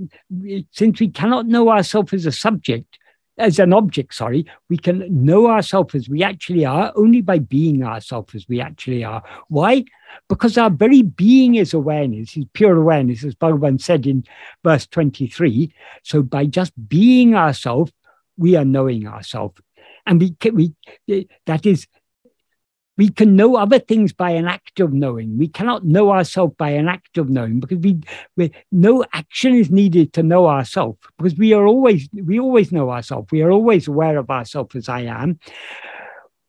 [0.71, 2.99] since we cannot know ourselves as a subject,
[3.37, 7.83] as an object, sorry, we can know ourselves as we actually are only by being
[7.83, 9.23] ourselves as we actually are.
[9.49, 9.83] Why?
[10.29, 14.23] Because our very being is awareness, is pure awareness, as Bhagavan said in
[14.63, 15.73] verse 23.
[16.03, 17.91] So by just being ourselves,
[18.37, 19.59] we are knowing ourselves.
[20.05, 21.87] And we, we that is
[22.97, 25.37] we can know other things by an act of knowing.
[25.37, 27.99] We cannot know ourselves by an act of knowing because we,
[28.37, 32.91] we no action is needed to know ourselves because we are always we always know
[32.91, 33.31] ourselves.
[33.31, 35.39] We are always aware of ourselves as I am.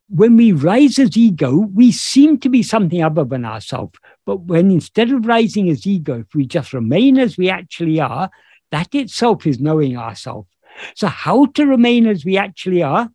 [0.09, 3.99] When we rise as ego, we seem to be something other than ourselves.
[4.25, 8.31] But when instead of rising as ego, if we just remain as we actually are,
[8.70, 10.49] that itself is knowing ourselves.
[10.94, 13.10] So, how to remain as we actually are?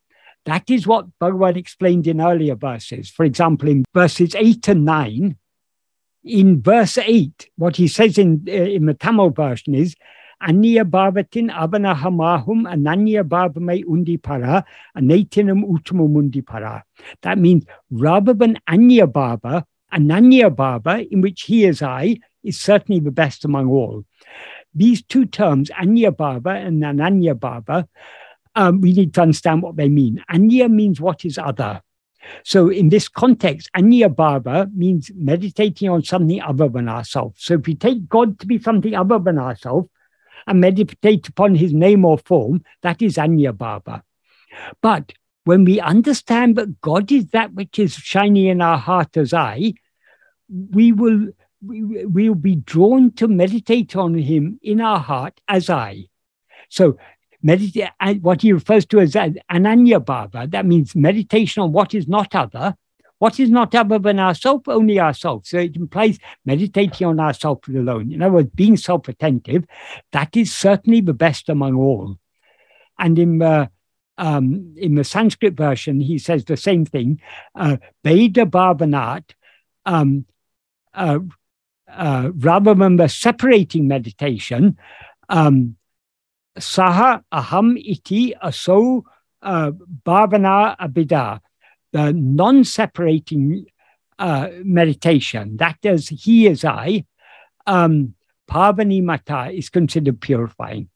[0.45, 3.09] That is what Bhagavan explained in earlier verses.
[3.09, 5.37] For example, in verses 8 and 9,
[6.23, 9.95] in verse 8, what he says in, uh, in the Tamil version is,
[10.41, 14.65] Anya bhavatin avanahamahum ananya bhavame undi para
[14.97, 16.83] anatinam uttamamundi para.
[17.21, 22.99] That means rather than anya bhava, ananya bhava, in which he is I, is certainly
[22.99, 24.03] the best among all.
[24.73, 27.87] These two terms, anya bhava and ananya bhava,
[28.55, 30.23] um, we need to understand what they mean.
[30.29, 31.81] Anya means what is other.
[32.43, 37.43] So in this context, Anya Bhava means meditating on something other than ourselves.
[37.43, 39.89] So if we take God to be something other than ourselves
[40.47, 44.03] and meditate upon his name or form, that is Anya Bhava.
[44.81, 45.13] But
[45.45, 49.73] when we understand that God is that which is shining in our heart as I,
[50.49, 51.29] we will
[51.63, 56.05] we will be drawn to meditate on him in our heart as I.
[56.69, 56.97] So
[57.43, 62.35] Medita- what he refers to as ananya bhava, that means meditation on what is not
[62.35, 62.75] other.
[63.17, 65.49] What is not other than ourself, only ourselves.
[65.49, 68.11] So it implies meditating on ourself alone.
[68.11, 69.63] In other words, being self attentive,
[70.11, 72.17] that is certainly the best among all.
[72.97, 73.69] And in the,
[74.17, 77.21] um, in the Sanskrit version, he says the same thing.
[77.53, 79.33] Uh, Veda Bhavanat,
[79.85, 80.25] um,
[80.95, 81.19] uh,
[81.95, 84.77] uh, rather than the separating meditation,
[85.29, 85.75] um,
[86.57, 89.03] Saha aham iti aso
[89.41, 91.39] uh, bhavana abhida,
[91.91, 93.65] the non separating
[94.19, 97.05] uh, meditation, that is, he is I,
[97.65, 98.15] um,
[98.49, 100.89] Pavani Mata is considered purifying.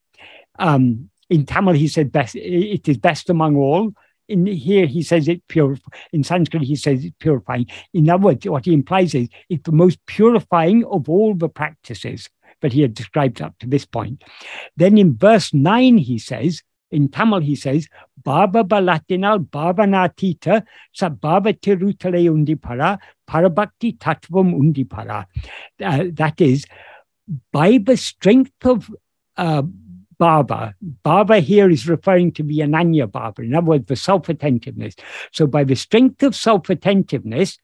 [0.59, 3.93] Um, in Tamil, he said best, it is best among all.
[4.27, 5.77] In here, he says it pure.
[6.11, 7.67] In Sanskrit, he says it's purifying.
[7.93, 12.29] In other words, what he implies is it's the most purifying of all the practices
[12.61, 14.23] but he had described up to this point.
[14.77, 17.87] Then in verse 9, he says, in Tamil, he says,
[18.23, 20.63] Baba Balatinal Bhavanatita
[21.19, 25.25] Baba Tirutale Undipara Parabhakti Tattvam Undipara.
[25.83, 26.65] Uh, that is,
[27.51, 28.89] by the strength of
[29.37, 29.63] uh,
[30.19, 30.73] Bhava,
[31.03, 34.95] Bhava here is referring to the Ananya Bhava, in other words, the self attentiveness.
[35.31, 37.59] So, by the strength of self attentiveness,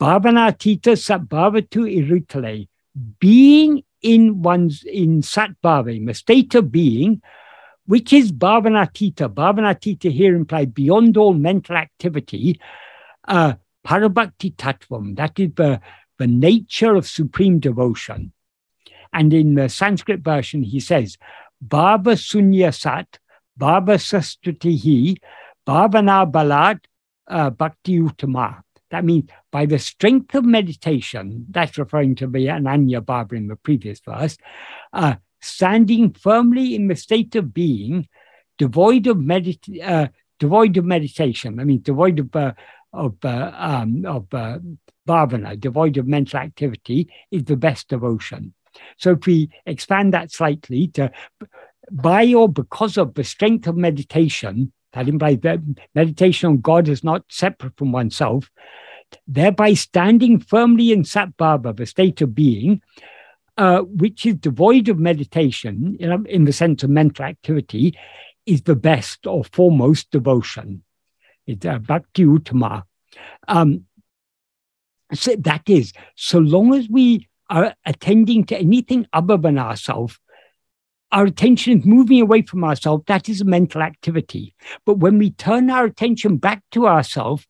[0.00, 2.68] Bhavanatita sa Bhavatu Irutale,
[3.18, 7.20] being in one's in Sat Bhava, in the state of being,
[7.86, 9.32] which is Bhavanatita.
[9.34, 12.60] Bhavanatita here implies beyond all mental activity,
[13.26, 13.54] uh,
[13.86, 15.80] Parabhakti Tattvam, that is the,
[16.18, 18.32] the nature of supreme devotion.
[19.12, 21.16] And in the Sanskrit version, he says,
[21.66, 23.18] Bhava Sunya Sat,
[23.58, 25.16] Bhava Sastratihi,
[25.66, 26.80] Bhavana Balat,
[27.28, 28.62] uh, Bhakti Uttama.
[28.90, 33.56] That means by the strength of meditation, that's referring to the Ananya Bhava in the
[33.56, 34.38] previous verse,
[34.92, 38.08] uh, standing firmly in the state of being,
[38.56, 42.52] devoid of, medit- uh, devoid of meditation, I mean, devoid of, uh,
[42.92, 44.58] of, uh, um, of uh,
[45.06, 48.54] bhavana, devoid of mental activity, is the best devotion.
[48.96, 51.10] So if we expand that slightly to
[51.90, 55.60] by or because of the strength of meditation, that implies that
[55.94, 58.50] meditation on God is not separate from oneself,
[59.26, 62.82] thereby standing firmly in Satbhava, the state of being,
[63.56, 67.96] uh, which is devoid of meditation, know, in the sense of mental activity,
[68.46, 70.82] is the best or foremost devotion.
[71.46, 72.84] It's uh, bhakti uttama.
[73.46, 73.84] Um,
[75.12, 80.18] so that is, so long as we are attending to anything other than ourselves,
[81.10, 84.54] our attention is moving away from ourselves, that is a mental activity.
[84.84, 87.46] But when we turn our attention back to ourselves,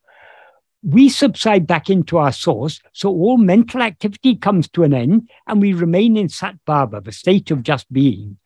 [0.83, 2.81] we subside back into our source.
[2.93, 7.11] So all mental activity comes to an end and we remain in Sat Bhava, the
[7.11, 8.39] state of just being.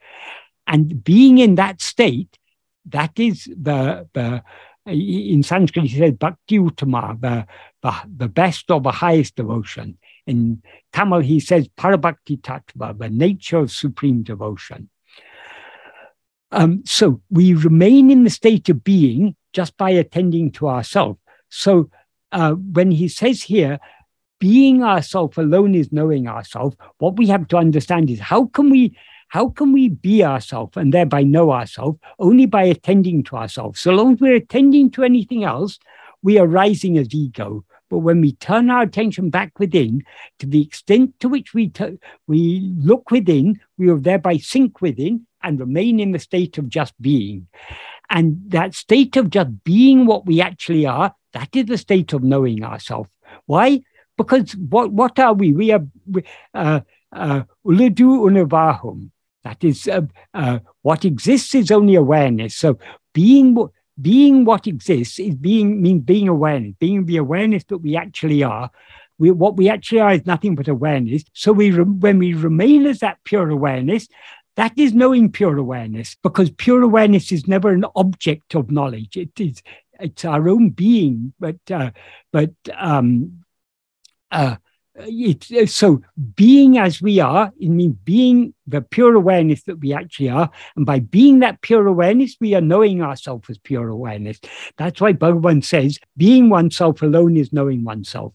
[0.66, 2.38] And being in that state,
[2.86, 4.42] that is the, the
[4.86, 7.46] in Sanskrit, he says bhakti uttama, the,
[7.82, 9.98] the, the best or the highest devotion.
[10.27, 10.62] In
[10.93, 14.89] Tamil, he says parabhakti tattva, the nature of supreme devotion.
[16.53, 21.18] Um, so we remain in the state of being just by attending to ourselves.
[21.49, 21.91] So
[22.31, 23.81] uh, when he says here,
[24.39, 28.97] being ourself alone is knowing ourselves, what we have to understand is how can we
[29.29, 33.81] how can we be ourselves and thereby know ourselves only by attending to ourselves?
[33.81, 35.79] So long as we're attending to anything else,
[36.23, 37.64] we are rising as ego.
[37.93, 40.03] But when we turn our attention back within,
[40.38, 45.26] to the extent to which we, t- we look within, we will thereby sink within
[45.43, 47.49] and remain in the state of just being.
[48.09, 52.22] And that state of just being what we actually are, that is the state of
[52.22, 53.11] knowing ourselves.
[53.45, 53.82] Why?
[54.16, 55.53] Because what, what are we?
[55.53, 55.84] We are
[56.55, 56.80] uh,
[57.12, 59.11] uh, unavahum.
[59.45, 62.57] That is, uh, uh, what exists is only awareness.
[62.57, 62.78] So
[63.12, 63.55] being
[64.01, 68.70] being what exists is being means being awareness, being the awareness that we actually are.
[69.18, 71.22] We, what we actually are is nothing but awareness.
[71.34, 74.09] So we, when we remain as that pure awareness,
[74.57, 79.16] that is knowing pure awareness, because pure awareness is never an object of knowledge.
[79.16, 79.62] It is
[80.01, 81.93] it's our own being, but uh,
[82.32, 83.45] but um,
[84.30, 84.57] uh,
[84.95, 86.03] it's, uh, so
[86.34, 90.51] being as we are, it means being the pure awareness that we actually are.
[90.76, 94.40] And by being that pure awareness, we are knowing ourselves as pure awareness.
[94.76, 98.34] That's why Bhagavan says, being oneself alone is knowing oneself.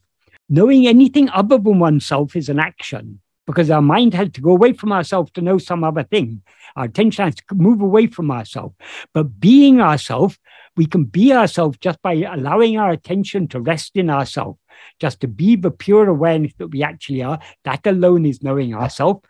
[0.49, 4.74] Knowing anything other than oneself is an action because our mind has to go away
[4.74, 6.43] from ourselves to know some other thing.
[6.76, 8.76] Our attention has to move away from ourselves.
[9.14, 10.38] But being ourselves,
[10.76, 14.60] we can be ourselves just by allowing our attention to rest in ourselves
[15.00, 17.39] just to be the pure awareness that we actually are.
[17.64, 19.22] That alone is knowing ourselves.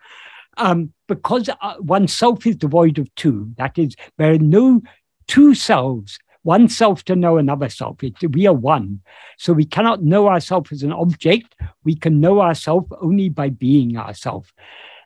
[0.56, 4.82] Um, because uh, oneself is devoid of two, that is, there are no
[5.28, 6.18] two selves,
[6.48, 8.02] one self to know another self.
[8.02, 9.02] It, we are one.
[9.36, 11.54] So we cannot know ourselves as an object.
[11.84, 14.48] We can know ourselves only by being ourselves.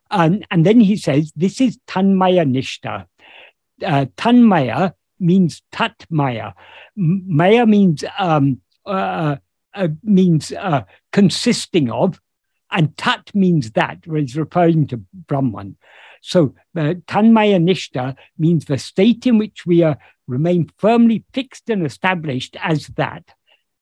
[0.08, 3.06] And, and then he says, this is Tanmaya Nishta.
[3.84, 6.54] Uh, tanmaya means Tatmaya.
[6.96, 9.36] Maya means um, uh,
[9.74, 12.20] uh, means uh, consisting of,
[12.70, 14.96] and tat means that, is referring to
[15.28, 15.76] Brahman.
[16.20, 19.98] So uh, Tanmaya Nishta means the state in which we are
[20.32, 23.24] remain firmly fixed and established as that.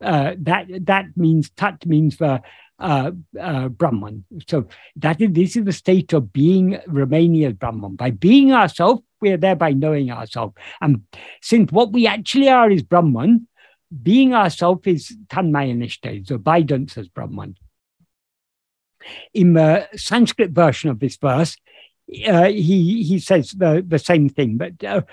[0.02, 2.40] Uh, that that means tat means the
[2.78, 4.24] uh, uh, Brahman.
[4.48, 7.96] So that is this is the state of being remaining as Brahman.
[7.96, 10.54] By being ourselves, we are thereby knowing ourselves.
[10.80, 11.02] And
[11.42, 13.46] since what we actually are is Brahman,
[14.02, 17.56] being ourselves is Tanmayanishta, the abidance as Brahman.
[19.34, 21.56] In the Sanskrit version of this verse,
[22.26, 25.04] uh, he, he says the, the same thing, but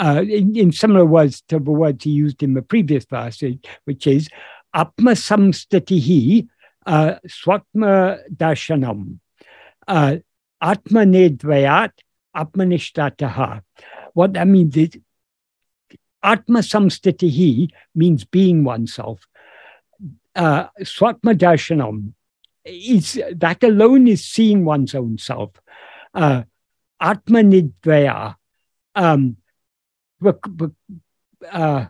[0.00, 4.06] uh, in, in, similar words to the words he used in the previous passage, which
[4.06, 4.28] is
[4.72, 6.48] Atma samstatihi
[6.86, 9.18] uh, swatma darshanam.
[9.86, 10.16] Uh,
[10.60, 11.92] Atma nedvayat
[12.36, 13.62] atmanishtataha.
[14.14, 14.90] What that means is
[16.22, 19.26] Atma samstitihi means being oneself.
[20.34, 22.12] Uh, Swatma darshanam
[22.64, 25.50] is that alone is seeing one's own self.
[26.14, 26.42] Uh,
[27.00, 28.36] Atma nidvaya,
[28.94, 29.36] um,
[31.50, 31.86] uh,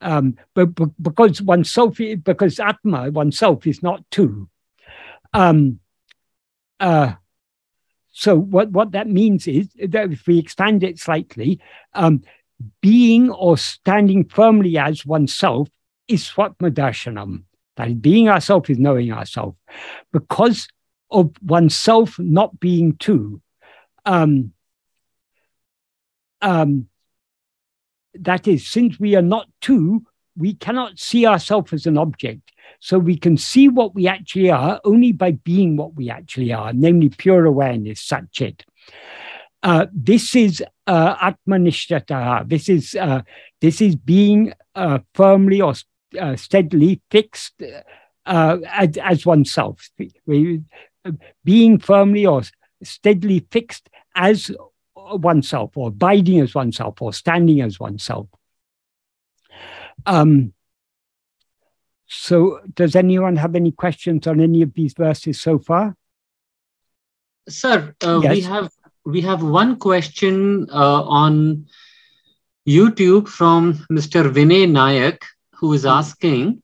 [0.00, 4.48] um, but, but, because oneself, because Atma, oneself, is not two.
[5.32, 5.80] Um,
[6.78, 7.14] uh,
[8.10, 11.60] so what, what that means is that if we expand it slightly,
[11.94, 12.22] um,
[12.80, 15.68] being or standing firmly as oneself
[16.06, 17.44] is Swatmadarshanam.
[17.76, 19.56] That is, being ourself is knowing ourself.
[20.12, 20.68] Because
[21.10, 23.40] of oneself not being two,
[24.04, 24.52] um,
[26.40, 26.88] um,
[28.20, 30.04] that is, since we are not two,
[30.36, 32.52] we cannot see ourselves as an object.
[32.80, 36.72] So we can see what we actually are only by being what we actually are,
[36.72, 38.62] namely pure awareness, Satchit.
[39.62, 41.32] Uh, this is uh.
[42.46, 43.22] This is uh,
[43.62, 45.72] this is being uh, firmly or
[46.20, 47.62] uh, steadily fixed
[48.26, 49.88] uh, as, as, oneself.
[51.44, 52.42] Being firmly or
[52.82, 54.50] steadily fixed as
[55.12, 58.28] oneself, or abiding as oneself, or standing as oneself.
[60.06, 60.52] Um,
[62.06, 65.96] so, does anyone have any questions on any of these verses so far?
[67.48, 68.30] Sir, yes.
[68.30, 68.70] we have
[69.04, 71.66] we have one question uh, on
[72.66, 74.32] YouTube from Mr.
[74.32, 75.18] Vinay Nayak,
[75.52, 75.88] who is hmm.
[75.88, 76.62] asking,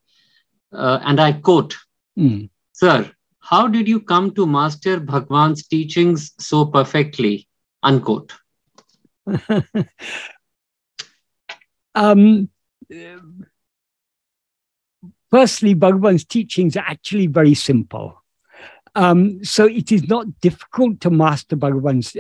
[0.73, 1.77] uh, and I quote,
[2.19, 2.49] mm.
[2.73, 3.11] Sir,
[3.41, 7.47] how did you come to master Bhagavan's teachings so perfectly?
[7.83, 8.33] Unquote.
[11.95, 12.49] um,
[15.31, 18.21] firstly, Bhagavan's teachings are actually very simple.
[18.97, 22.17] Um, so it is not difficult to master Bhagavan's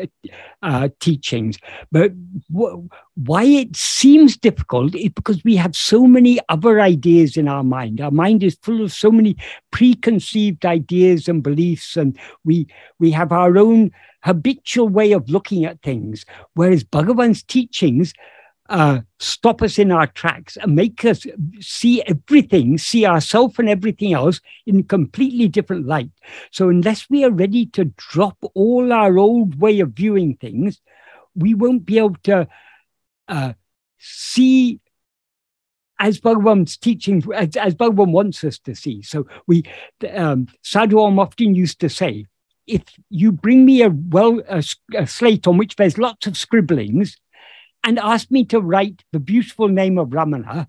[0.63, 1.59] uh, teachings.
[1.91, 2.13] But
[2.49, 7.65] w- why it seems difficult is because we have so many other ideas in our
[7.65, 8.01] mind.
[8.01, 9.37] Our mind is full of so many
[9.73, 12.69] preconceived ideas and beliefs, and we
[13.01, 13.91] we have our own
[14.23, 16.25] habitual way of looking at things.
[16.55, 18.13] Whereas Bhagavan's teachings
[18.71, 21.27] uh, stop us in our tracks and make us
[21.61, 26.11] see everything, see ourselves and everything else in completely different light.
[26.53, 30.81] So, unless we are ready to drop all our old way of viewing things,
[31.35, 32.47] we won't be able to
[33.27, 33.55] uh,
[33.99, 34.79] see
[35.99, 39.03] as Bhagavan's teaching, as, as Bhagavan wants us to see.
[39.03, 39.65] So, we,
[40.15, 42.27] um, Sadhu Om often used to say,
[42.71, 44.63] if you bring me a well a,
[44.97, 47.17] a slate on which there's lots of scribblings,
[47.85, 50.69] and ask me to write the beautiful name of Ramana,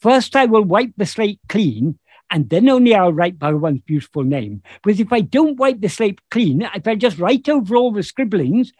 [0.00, 1.98] first I will wipe the slate clean
[2.30, 4.62] and then only I'll write Bhagavan's beautiful name.
[4.82, 8.02] Because if I don't wipe the slate clean, if I just write over all the
[8.02, 8.72] scribblings,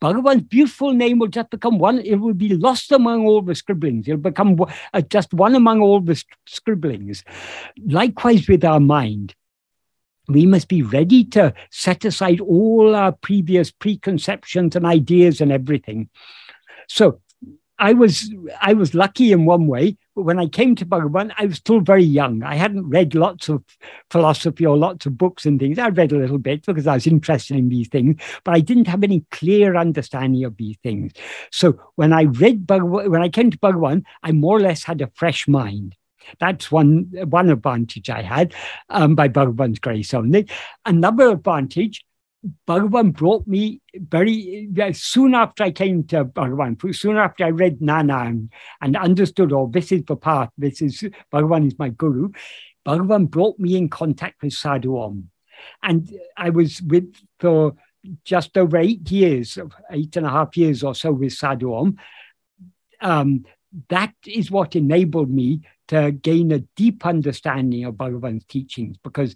[0.00, 4.08] Bhagavan's beautiful name will just become one, it will be lost among all the scribblings.
[4.08, 4.58] It'll become
[4.92, 7.24] uh, just one among all the scribblings.
[7.84, 9.34] Likewise with our mind.
[10.28, 16.10] We must be ready to set aside all our previous preconceptions and ideas and everything
[16.88, 17.20] so
[17.80, 21.46] I was I was lucky in one way, but when I came to Bhagavan, I
[21.46, 22.42] was still very young.
[22.42, 23.62] I hadn't read lots of
[24.10, 25.78] philosophy or lots of books and things.
[25.78, 28.88] I read a little bit because I was interested in these things, but I didn't
[28.88, 31.12] have any clear understanding of these things.
[31.52, 35.00] So when I read Bhagavan, when I came to Bhagavan, I more or less had
[35.00, 35.94] a fresh mind.
[36.40, 38.54] That's one one advantage I had
[38.88, 40.48] um, by Bhagavan's grace only.
[40.84, 42.04] Another advantage
[42.66, 48.16] Bhagavan brought me very soon after I came to Bhagavan, soon after I read Nana
[48.18, 51.02] and, and understood, oh, this is the path, this is
[51.32, 52.30] Bhagavan is my guru.
[52.86, 55.30] Bhagavan brought me in contact with Sadhu Om.
[55.82, 57.74] And I was with for
[58.24, 59.58] just over eight years,
[59.90, 61.98] eight and a half years or so with Sadhu Om.
[63.00, 63.44] Um,
[63.88, 69.34] that is what enabled me to gain a deep understanding of Bhagavan's teachings because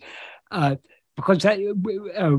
[0.51, 0.77] uh,
[1.17, 1.57] because uh,
[2.17, 2.37] uh,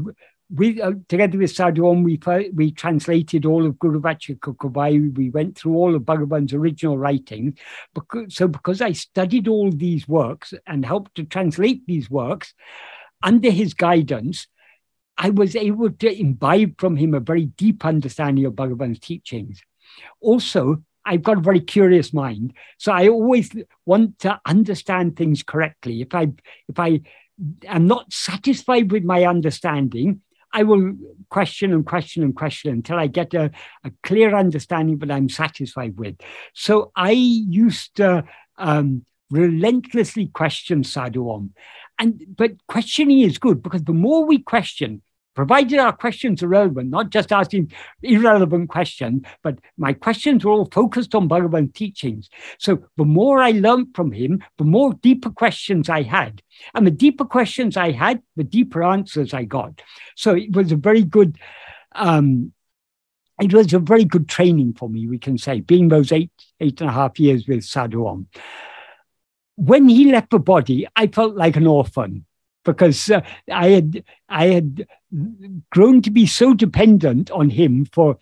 [0.53, 2.19] we, uh, together with Sadhu Om, we,
[2.53, 7.59] we translated all of Guru Vachaka We went through all of Bhagavan's original writings.
[7.93, 12.53] Because, so because I studied all these works and helped to translate these works
[13.23, 14.47] under his guidance,
[15.17, 19.61] I was able to imbibe from him a very deep understanding of Bhagavan's teachings.
[20.19, 23.51] Also, I've got a very curious mind, so I always
[23.85, 26.01] want to understand things correctly.
[26.01, 26.29] If I
[26.69, 27.01] if I
[27.65, 30.21] am not satisfied with my understanding,
[30.53, 30.93] I will
[31.29, 33.51] question and question and question until I get a,
[33.83, 36.15] a clear understanding that I'm satisfied with.
[36.53, 38.23] So I used to
[38.57, 41.53] um, relentlessly question Sadhu Om.
[41.99, 45.01] And but questioning is good because the more we question,
[45.33, 47.71] provided our questions are relevant, not just asking
[48.01, 52.29] irrelevant questions, but my questions were all focused on Bhagavan teachings.
[52.57, 56.41] So the more I learned from him, the more deeper questions I had.
[56.73, 59.81] And the deeper questions I had, the deeper answers I got.
[60.15, 61.37] So it was a very good,
[61.95, 62.53] um,
[63.41, 66.79] it was a very good training for me, we can say, being those eight, eight
[66.81, 68.25] and a half years with Sadhu.
[69.55, 72.25] When he left the body, I felt like an orphan
[72.63, 74.87] because uh, I had I had
[75.69, 78.17] grown to be so dependent on him for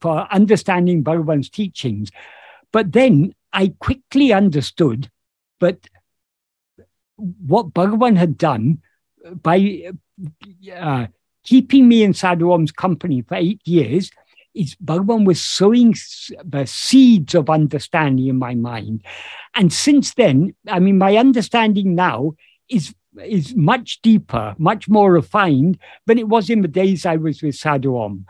[0.00, 2.10] for understanding Bhagavan's teachings.
[2.72, 5.10] But then I quickly understood
[5.60, 5.88] that
[7.16, 8.82] what Bhagavan had done
[9.42, 9.92] by
[10.72, 11.06] uh,
[11.44, 14.10] keeping me in Sadhu Om's company for eight years
[14.54, 15.94] is Bhagavan was sowing
[16.44, 19.04] the seeds of understanding in my mind.
[19.54, 22.34] And since then, I mean, my understanding now
[22.68, 27.42] is is much deeper, much more refined than it was in the days I was
[27.42, 28.26] with Sadhu Om.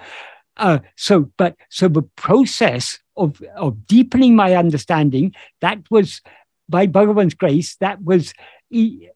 [0.57, 6.21] Uh, so, but so the process of of deepening my understanding that was
[6.69, 8.33] by Bhagavan's grace that was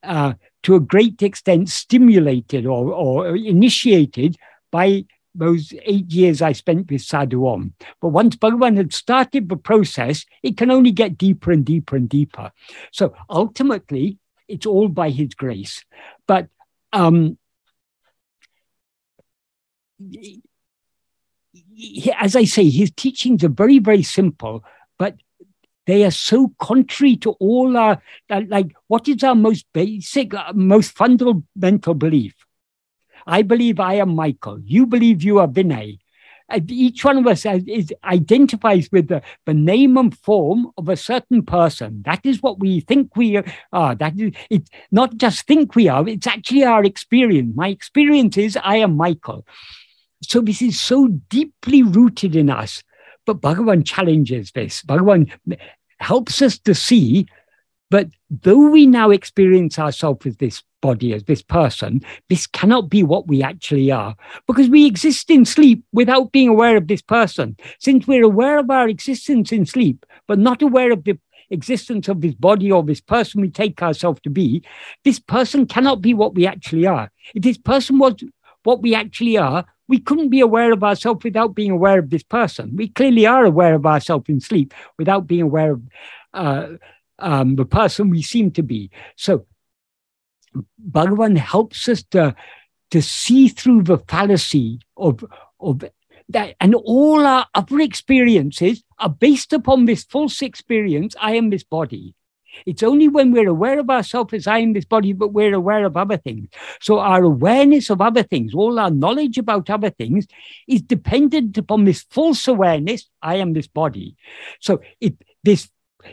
[0.02, 4.36] uh, to a great extent stimulated or, or initiated
[4.70, 5.04] by
[5.34, 7.74] those eight years I spent with Sadhu Om.
[8.00, 12.08] But once Bhagavan had started the process, it can only get deeper and deeper and
[12.08, 12.50] deeper.
[12.92, 14.18] So ultimately,
[14.50, 15.84] it's all by his grace.
[16.26, 16.48] But
[16.92, 17.38] um,
[22.18, 24.64] as I say, his teachings are very, very simple,
[24.98, 25.14] but
[25.86, 30.92] they are so contrary to all our, like, what is our most basic, uh, most
[30.92, 32.34] fundamental belief?
[33.26, 34.60] I believe I am Michael.
[34.64, 35.99] You believe you are Vinay.
[36.50, 40.88] Uh, each one of us uh, is, identifies with the, the name and form of
[40.88, 42.02] a certain person.
[42.04, 43.40] That is what we think we
[43.72, 43.94] are.
[43.94, 44.14] That
[44.50, 47.54] is not just think we are, it's actually our experience.
[47.54, 49.46] My experience is I am Michael.
[50.22, 52.82] So this is so deeply rooted in us.
[53.26, 54.82] But Bhagavan challenges this.
[54.82, 55.30] Bhagavan
[55.98, 57.26] helps us to see
[57.90, 63.02] but though we now experience ourselves as this body, as this person, this cannot be
[63.02, 64.14] what we actually are
[64.46, 67.56] because we exist in sleep without being aware of this person.
[67.78, 71.18] Since we're aware of our existence in sleep, but not aware of the
[71.50, 74.62] existence of this body or this person we take ourselves to be,
[75.04, 77.10] this person cannot be what we actually are.
[77.34, 78.14] If this person was
[78.62, 82.22] what we actually are, we couldn't be aware of ourselves without being aware of this
[82.22, 82.76] person.
[82.76, 85.82] We clearly are aware of ourselves in sleep without being aware of
[86.32, 86.66] uh,
[87.18, 88.90] um, the person we seem to be.
[89.16, 89.46] So
[90.90, 92.34] Bhagavan helps us to,
[92.90, 95.24] to see through the fallacy of,
[95.60, 95.84] of
[96.28, 101.64] that, and all our other experiences are based upon this false experience I am this
[101.64, 102.14] body.
[102.66, 105.84] It's only when we're aware of ourselves as I am this body, but we're aware
[105.84, 106.48] of other things.
[106.80, 110.26] So our awareness of other things, all our knowledge about other things,
[110.66, 114.16] is dependent upon this false awareness I am this body.
[114.60, 115.68] So if this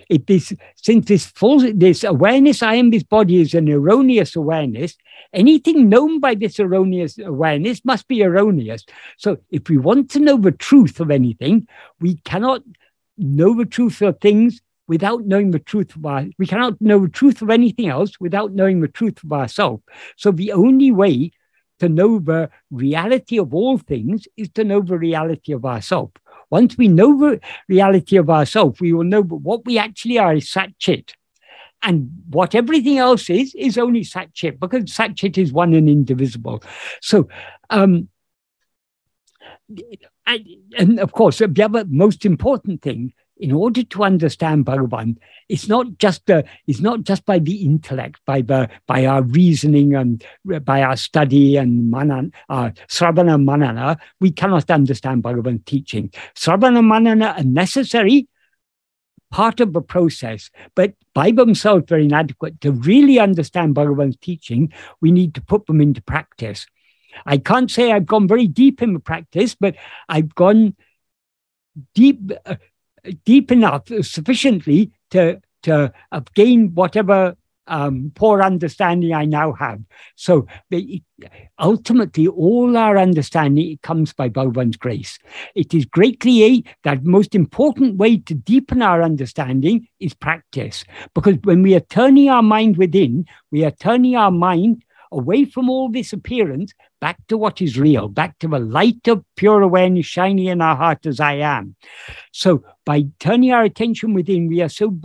[0.10, 4.96] it is since this false this awareness I am this body is an erroneous awareness,
[5.34, 8.86] anything known by this erroneous awareness must be erroneous.
[9.18, 11.68] So if we want to know the truth of anything,
[12.00, 12.64] we cannot
[13.18, 17.10] know the truth of things without knowing the truth of our we cannot know the
[17.10, 19.84] truth of anything else without knowing the truth of ourselves.
[20.16, 21.32] So the only way
[21.80, 26.14] to know the reality of all things is to know the reality of ourselves.
[26.50, 30.50] Once we know the reality of ourselves, we will know what we actually are is
[30.50, 31.14] Sat Chit.
[31.84, 35.88] And what everything else is, is only Sat Chit, because Sat Chit is one and
[35.88, 36.64] indivisible.
[37.02, 37.28] So,
[37.70, 38.10] um,
[40.26, 45.18] and of course, the other most important thing in order to understand Bhagavan,
[45.50, 49.96] it's not just the, it's not just by the intellect, by the by our reasoning
[49.96, 50.24] and
[50.64, 53.98] by our study and manan, uh, sravana manana.
[54.20, 56.12] We cannot understand Bhagavan teaching.
[56.36, 58.28] Sravana manana are necessary
[59.30, 62.62] part of the process, but by themselves very inadequate.
[62.62, 64.72] To really understand Bhagavan's teaching,
[65.02, 66.66] we need to put them into practice.
[67.26, 69.76] I can't say I've gone very deep in the practice, but
[70.08, 70.76] I've gone
[71.94, 72.32] deep.
[72.46, 72.56] Uh,
[73.26, 75.92] deep enough, sufficiently to to
[76.36, 77.36] gain whatever
[77.68, 79.82] um, poor understanding I now have.
[80.16, 80.48] So
[81.60, 85.20] ultimately, all our understanding comes by Bhagavan's grace.
[85.56, 90.84] It is greatly a, that most important way to deepen our understanding is practice.
[91.14, 95.70] Because when we are turning our mind within, we are turning our mind away from
[95.70, 100.06] all this appearance back to what is real, back to the light of pure awareness
[100.06, 101.76] shining in our heart as I am.
[102.32, 104.98] So by turning our attention within, we are so,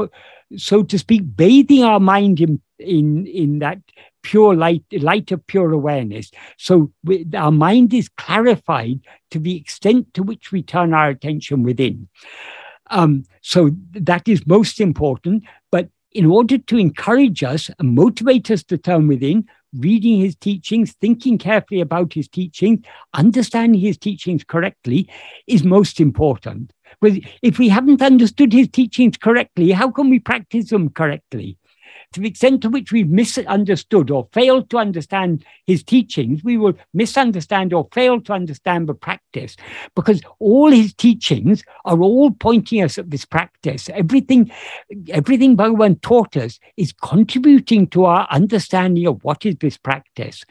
[0.57, 3.81] so to speak, bathing our mind in, in, in that
[4.23, 6.31] pure light, light of pure awareness.
[6.59, 9.01] So we, our mind is clarified
[9.33, 12.09] to the extent to which we turn our attention within.
[12.89, 15.43] Um, so that is most important.
[15.73, 20.93] But in order to encourage us and motivate us to turn within, reading his teachings,
[21.01, 25.09] thinking carefully about his teachings, understanding his teachings correctly
[25.49, 26.73] is most important.
[27.01, 27.13] But
[27.43, 31.59] if we haven't understood his teachings correctly, how can we practice them correctly?
[32.13, 36.75] to the extent to which we've misunderstood or failed to understand his teachings, we will
[36.95, 39.57] misunderstand or fail to understand the practice
[39.95, 43.89] because all his teachings are all pointing us at this practice.
[43.91, 44.51] Everything,
[45.09, 50.45] everything Bhagavan taught us is contributing to our understanding of what is this practice.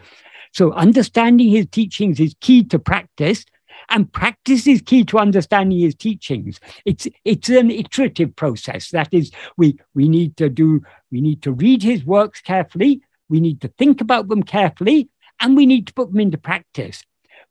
[0.53, 3.45] So understanding his teachings is key to practice
[3.91, 6.59] and practice is key to understanding his teachings.
[6.85, 8.89] It's it's an iterative process.
[8.89, 10.81] That is, we we need to do
[11.11, 13.01] we need to read his works carefully.
[13.29, 17.03] We need to think about them carefully, and we need to put them into practice.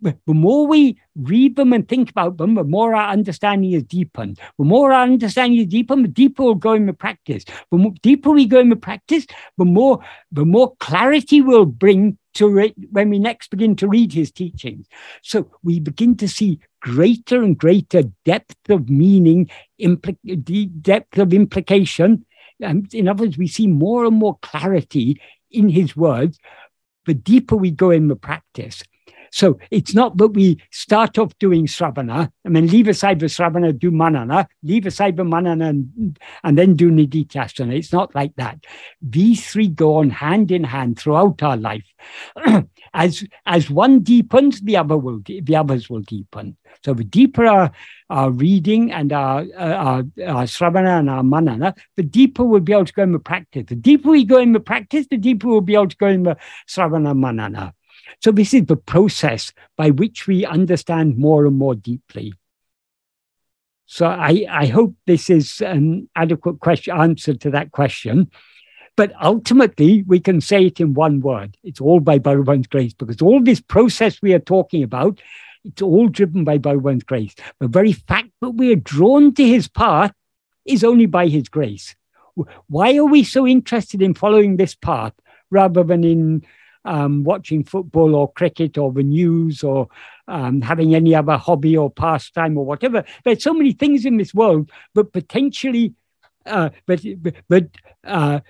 [0.02, 4.40] The more we read them and think about them, the more our understanding is deepened.
[4.58, 7.44] The more our understanding is deepened, the deeper we'll go in the practice.
[7.70, 9.26] The more deeper we go in the practice,
[9.58, 14.12] the more the more clarity we'll bring to it when we next begin to read
[14.12, 14.86] his teachings.
[15.22, 22.24] So we begin to see greater and greater depth of meaning, depth of implication.
[22.60, 25.20] And in other words, we see more and more clarity
[25.50, 26.38] in his words
[27.06, 28.82] the deeper we go in the practice.
[29.30, 33.72] So it's not that we start off doing Sravana I mean, leave aside the Sravana,
[33.78, 37.76] do Manana, leave aside the Manana, and, and then do Nididhyasana.
[37.76, 38.64] It's not like that.
[39.02, 41.84] These three go on hand in hand throughout our life.
[42.94, 46.56] as as one deepens, the other will the others will deepen.
[46.84, 47.70] So the deeper our,
[48.08, 52.72] our reading and our, uh, our, our Sravana and our Manana, the deeper we'll be
[52.72, 53.66] able to go in the practice.
[53.68, 56.22] The deeper we go in the practice, the deeper we'll be able to go in
[56.22, 57.74] the Sravana Manana.
[58.20, 62.34] So this is the process by which we understand more and more deeply.
[63.86, 68.30] So I, I hope this is an adequate question, answer to that question.
[68.96, 71.56] But ultimately, we can say it in one word.
[71.64, 75.20] It's all by Bhagavan's grace, because all this process we are talking about,
[75.64, 77.34] it's all driven by Bhagavan's grace.
[77.58, 80.12] The very fact that we are drawn to his path
[80.64, 81.96] is only by his grace.
[82.68, 85.14] Why are we so interested in following this path
[85.50, 86.44] rather than in
[86.84, 89.88] um, watching football or cricket or the news or
[90.28, 93.04] um, having any other hobby or pastime or whatever.
[93.24, 95.94] There's so many things in this world, but potentially,
[96.46, 97.04] uh, but
[97.48, 97.66] but
[98.04, 98.40] uh,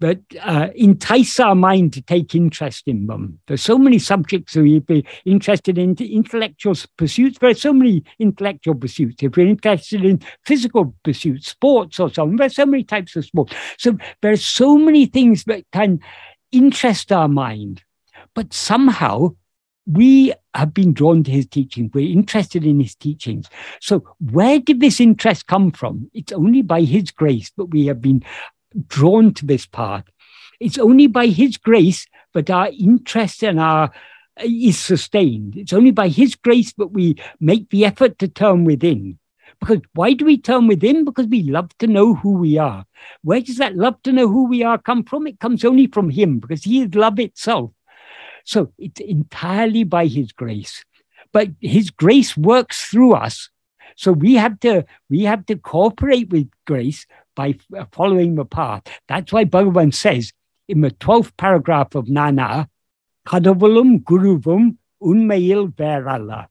[0.00, 3.38] but uh, entice our mind to take interest in them.
[3.46, 7.38] There's so many subjects we'd be interested in intellectual pursuits.
[7.38, 9.22] There are so many intellectual pursuits.
[9.22, 13.54] If we're interested in physical pursuits, sports or something, there's so many types of sports.
[13.78, 16.00] So there are so many things that can
[16.52, 17.82] interest our mind.
[18.34, 19.36] But somehow
[19.86, 21.90] we have been drawn to his teaching.
[21.92, 23.48] We're interested in his teachings.
[23.80, 26.10] So, where did this interest come from?
[26.14, 28.24] It's only by his grace that we have been
[28.86, 30.04] drawn to this path.
[30.60, 33.84] It's only by his grace that our interest and our
[34.40, 35.56] uh, is sustained.
[35.56, 39.18] It's only by his grace that we make the effort to turn within.
[39.64, 41.06] Because why do we turn within?
[41.06, 42.84] Because we love to know who we are.
[43.22, 45.26] Where does that love to know who we are come from?
[45.26, 47.70] It comes only from Him because He is love itself.
[48.44, 50.84] So it's entirely by His grace.
[51.32, 53.48] But His grace works through us.
[53.96, 58.82] So we have to we have to cooperate with grace by uh, following the path.
[59.08, 60.34] That's why Bhagavan says
[60.68, 62.68] in the 12th paragraph of Nana,
[63.26, 66.48] Kadavalum Guruvum Unmail Verala.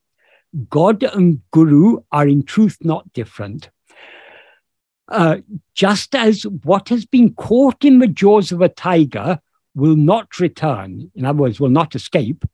[0.70, 3.70] God and Guru are in truth not different.
[5.08, 5.38] Uh,
[5.74, 9.39] just as what has been caught in the jaws of a tiger
[9.76, 12.45] will not return, in other words, will not escape,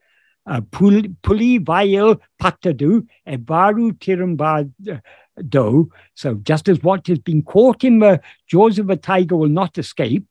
[0.45, 5.89] uh, puli vail patadu ebaru tirambado.
[6.15, 9.77] So just as what has been caught in the jaws of a tiger will not
[9.77, 10.25] escape,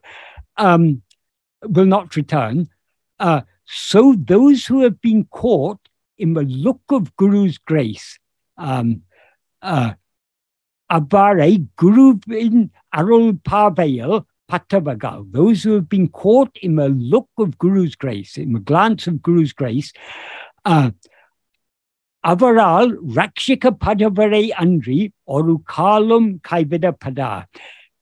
[0.56, 1.02] um,
[1.62, 2.68] will not return,
[3.20, 5.78] uh, so those who have been caught
[6.18, 8.18] in the look of Guru's grace.
[8.56, 9.02] Um,
[9.62, 9.94] uh,
[10.90, 17.58] Abare Guru in Arul Pavail Patavagal, those who have been caught in the look of
[17.58, 19.92] Guru's grace, in the glance of Guru's grace,
[20.64, 20.90] uh,
[22.24, 27.46] Avaral Rakshika Padavare Andri Orukalum Kaivida Pada.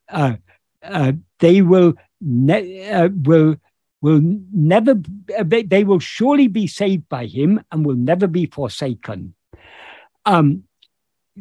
[0.09, 0.37] Uh,
[0.83, 3.57] uh, they will ne- uh, will
[4.01, 4.21] will
[4.53, 5.01] never,
[5.39, 9.35] they will surely be saved by him and will never be forsaken.
[10.25, 10.65] Um,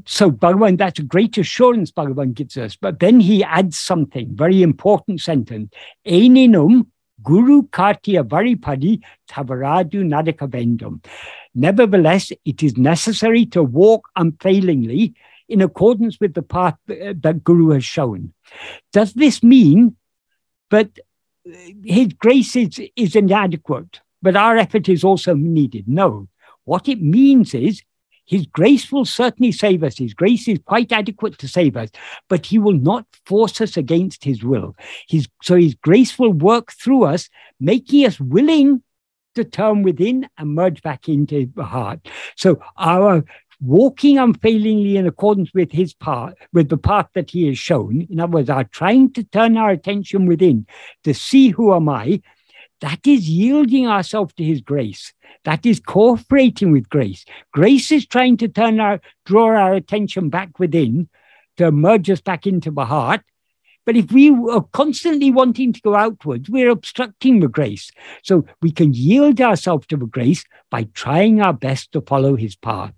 [0.05, 2.75] so Bhagavan, that's a great assurance Bhagavan gives us.
[2.75, 5.71] But then he adds something, very important sentence.
[6.05, 6.87] Eninum
[7.23, 11.03] guru kartia varipadi tavaradu nadakavendum.
[11.53, 15.13] Nevertheless, it is necessary to walk unfailingly
[15.47, 18.33] in accordance with the path that Guru has shown.
[18.91, 19.95] Does this mean
[20.71, 20.89] that
[21.83, 25.87] his grace is, is inadequate, but our effort is also needed.
[25.87, 26.27] No.
[26.63, 27.83] What it means is
[28.25, 29.97] his grace will certainly save us.
[29.97, 31.89] His grace is quite adequate to save us,
[32.27, 34.75] but he will not force us against his will.
[35.07, 37.29] His, so his grace will work through us,
[37.59, 38.81] making us willing
[39.35, 42.07] to turn within and merge back into the heart.
[42.35, 43.23] So our
[43.65, 48.07] walking unfailingly in accordance with his path, with the path that he has shown.
[48.09, 50.67] In other words, are trying to turn our attention within
[51.03, 52.21] to see who am I.
[52.81, 55.13] That is yielding ourselves to his grace.
[55.45, 57.25] That is cooperating with grace.
[57.53, 61.09] Grace is trying to turn our, draw our attention back within
[61.57, 63.21] to merge us back into the heart.
[63.85, 67.91] But if we are constantly wanting to go outwards, we're obstructing the grace.
[68.23, 72.55] So we can yield ourselves to the grace by trying our best to follow his
[72.55, 72.93] path.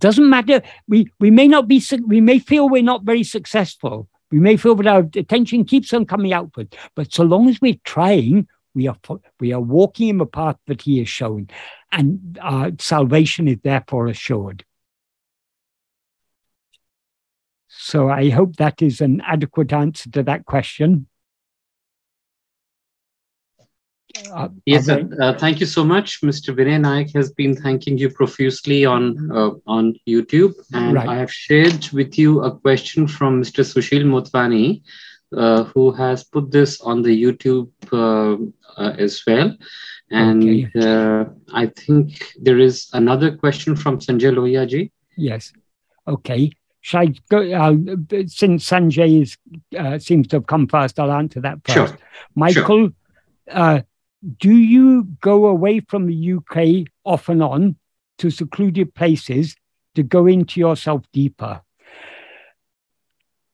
[0.00, 0.62] Doesn't matter.
[0.88, 1.82] We we may not be.
[2.06, 4.08] We may feel we're not very successful.
[4.30, 6.74] We may feel that our attention keeps on coming outward.
[6.94, 8.96] But so long as we're trying, we are
[9.38, 11.48] we are walking in the path that He has shown,
[11.92, 14.64] and our salvation is therefore assured.
[17.68, 21.06] So I hope that is an adequate answer to that question.
[24.32, 25.08] Uh, yes, sir.
[25.20, 26.20] Uh, thank you so much.
[26.20, 26.54] Mr.
[26.54, 31.08] Vinay Nayak has been thanking you profusely on uh, on YouTube, and right.
[31.08, 33.64] I have shared with you a question from Mr.
[33.64, 34.82] Sushil Motwani,
[35.36, 38.36] uh, who has put this on the YouTube uh,
[38.80, 39.56] uh, as well.
[40.10, 41.30] And okay.
[41.52, 45.52] I think there is another question from Sanjay Lohiya Yes.
[46.06, 46.52] Okay.
[46.82, 47.40] Shall I go?
[48.26, 51.74] since Sanjay is, seems to have come first, I'll answer that first.
[51.74, 51.98] Sure.
[52.34, 52.90] Michael.
[53.50, 53.84] Sure
[54.24, 57.76] do you go away from the UK off and on
[58.18, 59.56] to secluded places
[59.94, 61.60] to go into yourself deeper?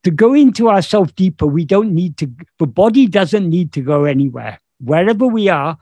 [0.05, 4.05] To go into ourselves deeper, we don't need to, the body doesn't need to go
[4.05, 4.61] anywhere.
[4.81, 5.77] Wherever we are,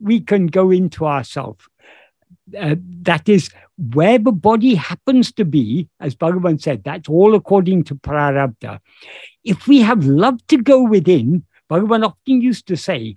[0.00, 1.64] we can go into ourselves.
[2.58, 3.50] Uh, that is
[3.92, 8.80] where the body happens to be, as Bhagavan said, that's all according to Prarabdha.
[9.44, 13.14] If we have love to go within, Bhagavan often used to say,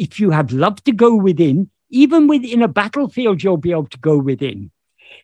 [0.00, 3.98] if you have love to go within, even within a battlefield, you'll be able to
[3.98, 4.70] go within.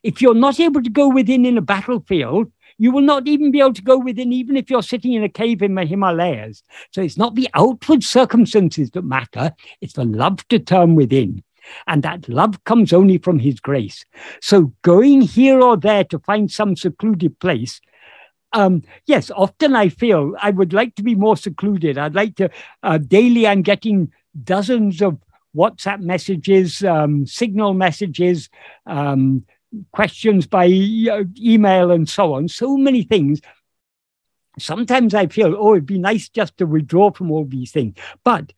[0.03, 3.59] If you're not able to go within in a battlefield, you will not even be
[3.59, 6.61] able to go within, even if you're sitting in a cave in the Himalayas.
[6.91, 9.51] So it's not the outward circumstances that matter,
[9.81, 11.43] it's the love to turn within.
[11.87, 14.05] And that love comes only from His grace.
[14.43, 17.81] So going here or there to find some secluded place,
[18.53, 21.97] um, yes, often I feel I would like to be more secluded.
[21.97, 22.51] I'd like to,
[22.83, 24.11] uh, daily I'm getting
[24.43, 25.17] dozens of
[25.55, 28.49] WhatsApp messages, um, signal messages,
[28.85, 29.45] um,
[29.91, 32.47] questions by uh, email, and so on.
[32.47, 33.41] So many things.
[34.59, 37.95] Sometimes I feel, oh, it'd be nice just to withdraw from all these things.
[38.23, 38.53] But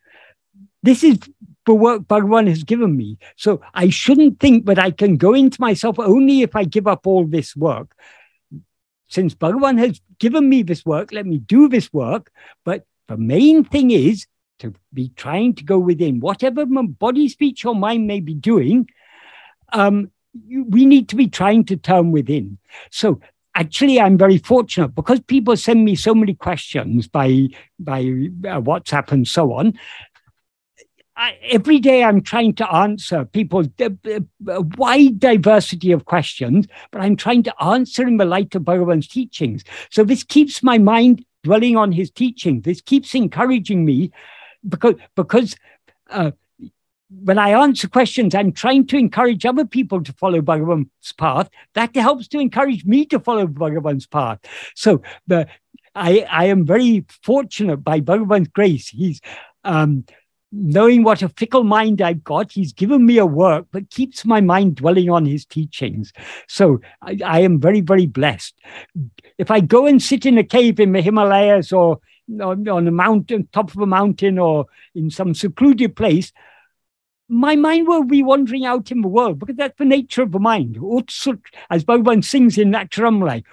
[0.82, 1.20] this is
[1.66, 3.18] the work Bhagavan has given me.
[3.36, 7.06] So I shouldn't think that I can go into myself only if I give up
[7.06, 7.94] all this work.
[9.10, 12.32] Since Bhagavan has given me this work, let me do this work.
[12.64, 14.26] But the main thing is
[14.60, 18.90] to be trying to go within whatever my body, speech, or mind may be doing.
[19.74, 20.12] Um,
[20.48, 22.58] we need to be trying to turn within.
[22.92, 23.20] So
[23.56, 27.48] actually, I'm very fortunate because people send me so many questions by
[27.80, 29.74] by uh, WhatsApp and so on.
[31.16, 33.68] I, every day I'm trying to answer people's
[34.40, 39.66] wide diversity of questions, but I'm trying to answer in the light of Bhagavan's teachings.
[39.90, 42.62] So this keeps my mind dwelling on his teaching.
[42.62, 44.12] This keeps encouraging me
[44.68, 45.56] because because
[46.10, 46.32] uh,
[47.24, 51.50] when I answer questions, I'm trying to encourage other people to follow Bhagavan's path.
[51.74, 54.40] That helps to encourage me to follow Bhagavan's path.
[54.76, 55.48] So the
[55.96, 58.90] I, I am very fortunate by Bhagavan's grace.
[58.90, 59.22] He's
[59.64, 60.06] um,
[60.52, 64.42] knowing what a fickle mind I've got, he's given me a work that keeps my
[64.42, 66.12] mind dwelling on his teachings.
[66.48, 68.56] So I, I, am very, very blessed.
[69.38, 72.00] If I go and sit in a cave in the Himalayas or
[72.42, 74.66] on, on a mountain, top of a mountain, or
[74.96, 76.32] in some secluded place,
[77.30, 80.40] my mind will be wandering out in the world because that's the nature of the
[80.40, 80.78] mind.
[81.70, 83.44] As Bhagavan sings in Aksharamlai,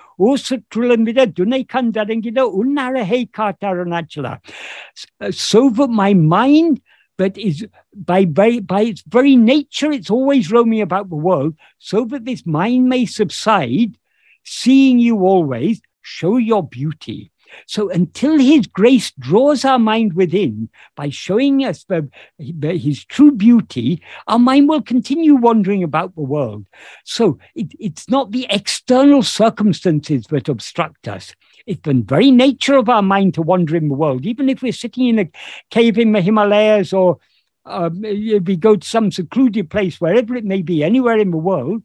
[5.31, 6.81] so that my mind
[7.19, 12.05] but is by, by, by its very nature, it's always roaming about the world, so
[12.05, 13.97] that this mind may subside,
[14.45, 17.33] seeing you always, show your beauty.
[17.67, 24.03] So until His grace draws our mind within by showing us the, His true beauty,
[24.27, 26.67] our mind will continue wandering about the world.
[27.05, 31.35] So it, it's not the external circumstances that obstruct us.
[31.67, 34.27] It's the very nature of our mind to wander in the world.
[34.27, 35.31] Even if we're sitting in a
[35.71, 37.19] cave in the Himalayas or
[37.67, 41.83] um, we go to some secluded place, wherever it may be, anywhere in the world,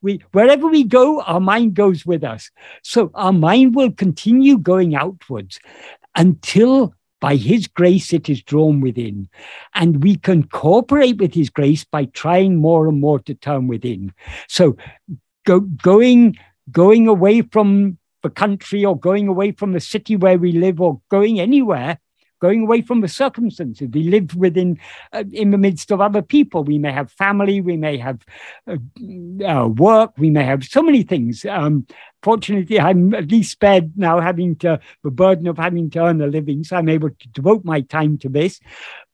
[0.00, 2.50] we, wherever we go, our mind goes with us.
[2.82, 5.58] So our mind will continue going outwards
[6.14, 9.28] until by his grace it is drawn within.
[9.74, 14.12] And we can cooperate with his grace by trying more and more to turn within.
[14.48, 14.76] So
[15.44, 16.36] go, going,
[16.70, 21.00] going away from the country or going away from the city where we live or
[21.10, 21.98] going anywhere
[22.40, 23.88] going away from the circumstances.
[23.92, 24.78] We live within,
[25.12, 26.64] uh, in the midst of other people.
[26.64, 28.20] We may have family, we may have
[28.66, 28.76] uh,
[29.44, 31.44] uh, work, we may have so many things.
[31.44, 31.86] Um,
[32.22, 36.26] fortunately, I'm at least spared now having to, the burden of having to earn a
[36.26, 38.60] living, so I'm able to devote my time to this.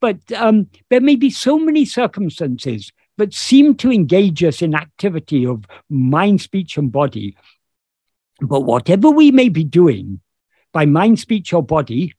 [0.01, 5.45] But um, there may be so many circumstances that seem to engage us in activity
[5.45, 7.37] of mind, speech, and body.
[8.41, 10.19] But whatever we may be doing
[10.71, 12.15] by mind, speech, or body,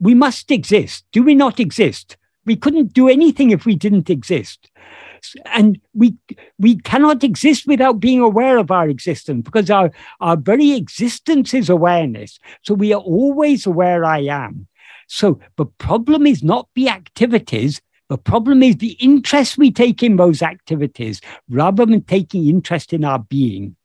[0.00, 1.04] we must exist.
[1.12, 2.16] Do we not exist?
[2.44, 4.70] We couldn't do anything if we didn't exist.
[5.46, 6.14] And we,
[6.58, 9.90] we cannot exist without being aware of our existence because our,
[10.20, 12.38] our very existence is awareness.
[12.62, 14.68] So we are always aware I am.
[15.08, 20.16] So the problem is not the activities, The problem is the interest we take in
[20.16, 21.20] those activities
[21.50, 23.76] rather than taking interest in our being.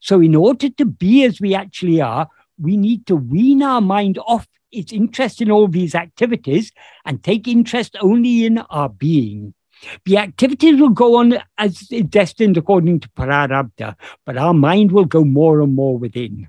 [0.00, 2.28] So, in order to be as we actually are,
[2.60, 6.72] we need to wean our mind off its interest in all these activities
[7.04, 9.54] and take interest only in our being.
[10.04, 13.96] The activities will go on as destined according to Prarabdha,
[14.26, 16.48] but our mind will go more and more within.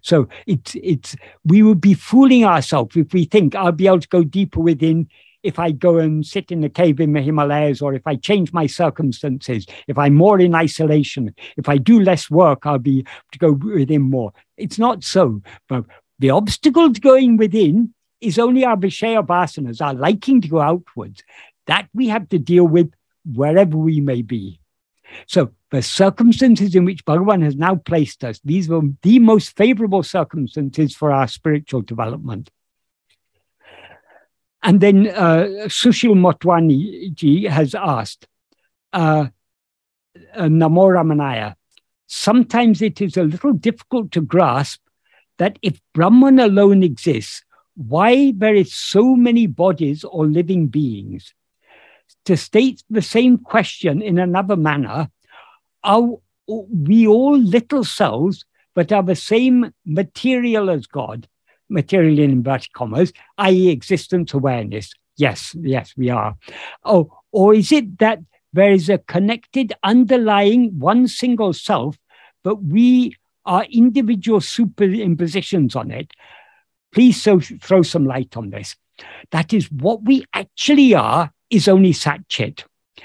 [0.00, 1.14] So it's it's
[1.44, 5.08] we would be fooling ourselves if we think I'll be able to go deeper within
[5.44, 8.52] if I go and sit in a cave in the Himalayas or if I change
[8.52, 13.38] my circumstances, if I'm more in isolation, if I do less work, I'll be to
[13.38, 14.32] go within more.
[14.56, 15.42] It's not so.
[15.68, 15.84] But
[16.18, 21.22] the obstacle to going within is only our Vishaya vasanas, our liking to go outwards.
[21.66, 22.92] That we have to deal with
[23.24, 24.60] wherever we may be.
[25.26, 30.02] So the circumstances in which Bhagavan has now placed us, these were the most favorable
[30.02, 32.50] circumstances for our spiritual development.
[34.62, 38.26] And then uh, Sushil Motwani ji has asked,
[38.92, 39.26] uh,
[40.34, 41.54] uh, Namo Ramanaya,
[42.14, 44.80] sometimes it is a little difficult to grasp
[45.38, 47.42] that if Brahman alone exists,
[47.76, 51.34] why there is so many bodies or living beings?
[52.26, 55.10] To state the same question in another manner,
[55.82, 56.08] are
[56.46, 58.44] we all little cells,
[58.74, 61.28] but are the same material as God,
[61.68, 64.92] material in inverted commas, i.e., existence awareness?
[65.16, 66.36] Yes, yes, we are.
[66.84, 68.20] Oh, or is it that
[68.52, 71.98] there is a connected underlying one single self,
[72.44, 76.12] but we are individual superimpositions on it?
[76.92, 78.76] Please so, throw some light on this.
[79.32, 82.64] That is what we actually are is only Sat Chit.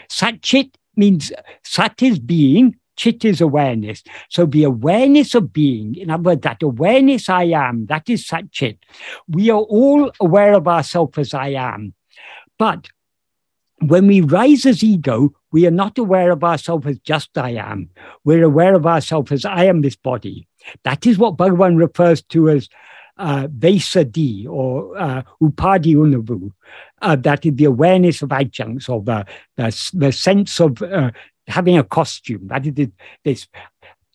[0.09, 1.31] Sat Chit means
[1.63, 4.03] Sat is being, Chit is awareness.
[4.29, 8.51] So the awareness of being, in other words, that awareness I am, that is Sat
[8.51, 8.77] Chit.
[9.27, 11.93] We are all aware of ourselves as I am.
[12.57, 12.89] But
[13.79, 17.89] when we rise as ego, we are not aware of ourselves as just I am.
[18.23, 20.47] We're aware of ourselves as I am this body.
[20.83, 22.69] That is what Bhagavan refers to as
[23.17, 26.51] uh, Vesadi or uh, Upadhi Unarvu.
[27.01, 29.25] Uh, that is the awareness of adjuncts or the,
[29.57, 31.11] the, the sense of uh,
[31.47, 32.47] having a costume.
[32.47, 32.89] That is
[33.23, 33.47] this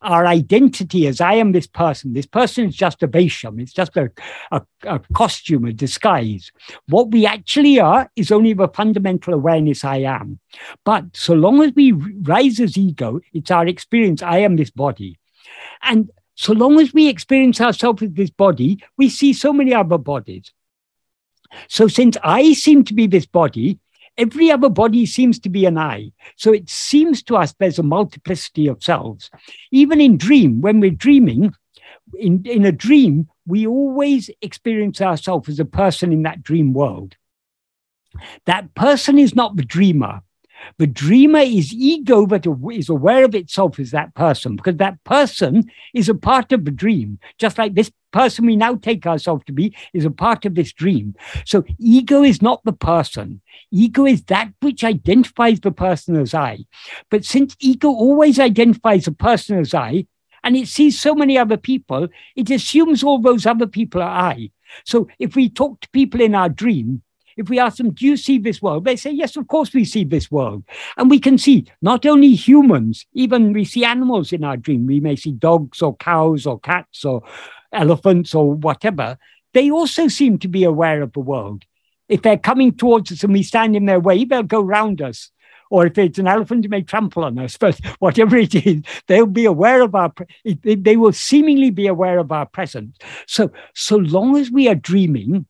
[0.05, 2.13] our identity as I am this person.
[2.13, 3.61] This person is just a Vesham.
[3.61, 4.11] It's just a,
[4.53, 6.53] a, a, costume, a disguise.
[6.89, 10.39] What we actually are is only the fundamental awareness I am.
[10.85, 15.19] But so long as we rise as ego, it's our experience, I am this body.
[15.83, 19.99] And so long as we experience ourselves as this body, we see so many other
[19.99, 20.53] bodies.
[21.69, 23.79] So since I seem to be this body,
[24.17, 26.13] every other body seems to be an I.
[26.37, 29.31] So it seems to us there's a multiplicity of selves.
[29.71, 31.55] Even in dream, when we're dreaming,
[32.19, 37.17] in, in a dream, we always experience ourselves as a person in that dream world.
[38.47, 40.23] That person is not the dreamer.
[40.79, 45.71] The dreamer is ego that is aware of itself as that person, because that person
[45.93, 49.53] is a part of the dream, just like this person we now take ourselves to
[49.53, 51.15] be is a part of this dream.
[51.45, 53.41] So ego is not the person.
[53.73, 56.61] Ego is that which identifies the person as I.
[57.11, 60.07] But since ego always identifies a person as I,
[60.45, 64.51] and it sees so many other people, it assumes all those other people are I.
[64.85, 67.03] So if we talk to people in our dream,
[67.37, 68.85] if we ask them, Do you see this world?
[68.85, 70.65] They say, Yes, of course we see this world.
[70.97, 74.87] And we can see not only humans, even we see animals in our dream.
[74.87, 77.23] We may see dogs or cows or cats or
[77.73, 79.19] elephants or whatever.
[79.53, 81.65] They also seem to be aware of the world.
[82.09, 85.31] If they're coming towards us and we stand in their way, they'll go round us.
[85.71, 87.57] Or if it's an elephant, it may trample on us.
[87.61, 90.13] But whatever it is, they'll be aware of our,
[90.45, 92.97] they will seemingly be aware of our presence.
[93.27, 95.47] So, so long as we are dreaming,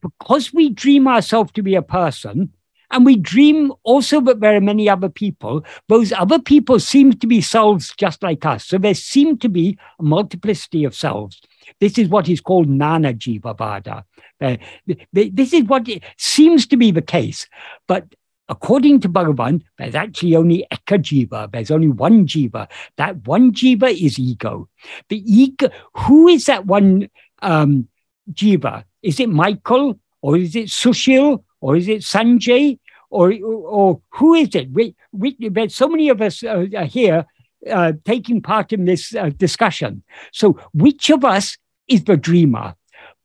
[0.00, 2.52] because we dream ourselves to be a person,
[2.90, 7.26] and we dream also that there are many other people, those other people seem to
[7.26, 8.66] be selves just like us.
[8.66, 11.40] So there seem to be a multiplicity of selves.
[11.80, 14.04] This is what is called Nana Jiva Vada.
[14.40, 14.56] Uh,
[15.12, 15.88] this is what
[16.18, 17.48] seems to be the case.
[17.88, 18.14] But
[18.48, 21.50] according to Bhagavan, there's actually only Eka.
[21.50, 22.68] There's only one Jiva.
[22.96, 24.68] That one Jiva is ego.
[25.08, 27.08] The ego, who is that one
[27.42, 27.88] um,
[28.32, 28.84] Jiva?
[29.04, 32.78] Is it Michael or is it Sushil or is it Sanjay
[33.10, 34.72] or or who is it?
[34.72, 35.36] We, we,
[35.68, 37.26] so many of us uh, here
[37.70, 40.02] uh, taking part in this uh, discussion.
[40.32, 42.74] So which of us is the dreamer?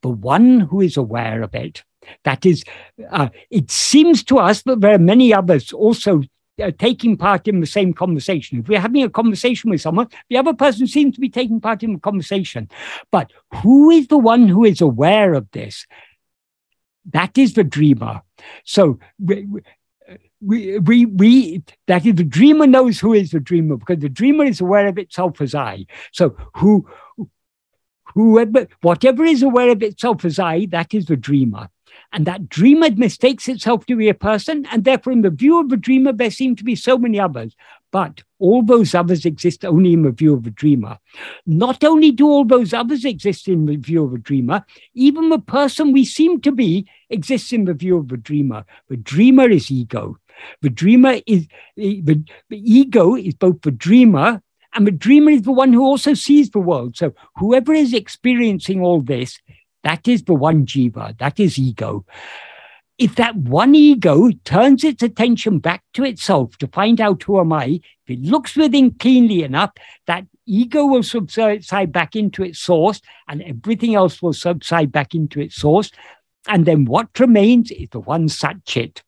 [0.02, 1.84] The one who is aware of it.
[2.24, 2.64] That is,
[3.12, 6.22] uh, it seems to us that there are many others also
[6.62, 8.60] uh, taking part in the same conversation.
[8.60, 11.84] If we're having a conversation with someone, the other person seems to be taking part
[11.84, 12.70] in the conversation.
[13.12, 13.32] But
[13.62, 15.86] who is the one who is aware of this?
[17.12, 18.22] That is the dreamer.
[18.64, 19.48] So we,
[20.42, 24.46] we, we, we, that is the dreamer knows who is the dreamer because the dreamer
[24.46, 25.86] is aware of itself as I.
[26.12, 26.88] So who,
[28.14, 31.70] whoever, whatever is aware of itself as I, that is the dreamer.
[32.12, 35.70] And that dreamer mistakes itself to be a person, and therefore, in the view of
[35.70, 37.56] the dreamer, there seem to be so many others.
[37.92, 40.98] But all those others exist only in the view of a dreamer.
[41.46, 45.40] Not only do all those others exist in the view of a dreamer, even the
[45.40, 48.66] person we seem to be exists in the view of a dreamer.
[48.90, 50.18] The dreamer is ego.
[50.62, 54.42] The dreamer is the, the ego is both the dreamer
[54.74, 56.96] and the dreamer is the one who also sees the world.
[56.96, 59.40] So whoever is experiencing all this,
[59.84, 62.06] that is the one jiva, that is ego
[63.00, 67.54] if that one ego turns its attention back to itself to find out who am
[67.54, 69.72] I, if it looks within keenly enough,
[70.06, 75.40] that ego will subside back into its source and everything else will subside back into
[75.40, 75.92] its source.
[76.48, 79.02] And then what remains is the one Sat Chit.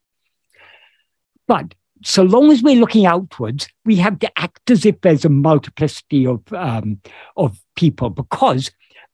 [1.45, 5.29] But so long as we're looking outwards, we have to act as if there's a
[5.29, 7.01] multiplicity of, um,
[7.35, 8.71] of people because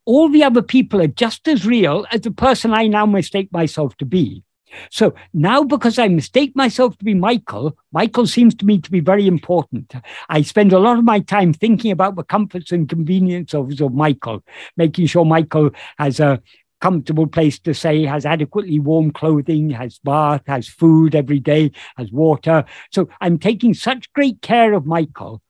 [0.08, 3.96] all the other people are just as real as the person I now mistake myself
[3.98, 4.42] to be.
[4.90, 9.02] So now, because I mistake myself to be Michael, Michael seems to me to be
[9.02, 9.94] very important.
[10.30, 13.94] I spend a lot of my time thinking about the comforts and convenience of, of
[13.94, 14.44] Michael,
[14.78, 16.42] making sure Michael has a
[16.80, 22.12] comfortable place to stay, has adequately warm clothing, has bath, has food every day, has
[22.14, 22.64] water.
[22.92, 25.42] So I'm taking such great care of Michael.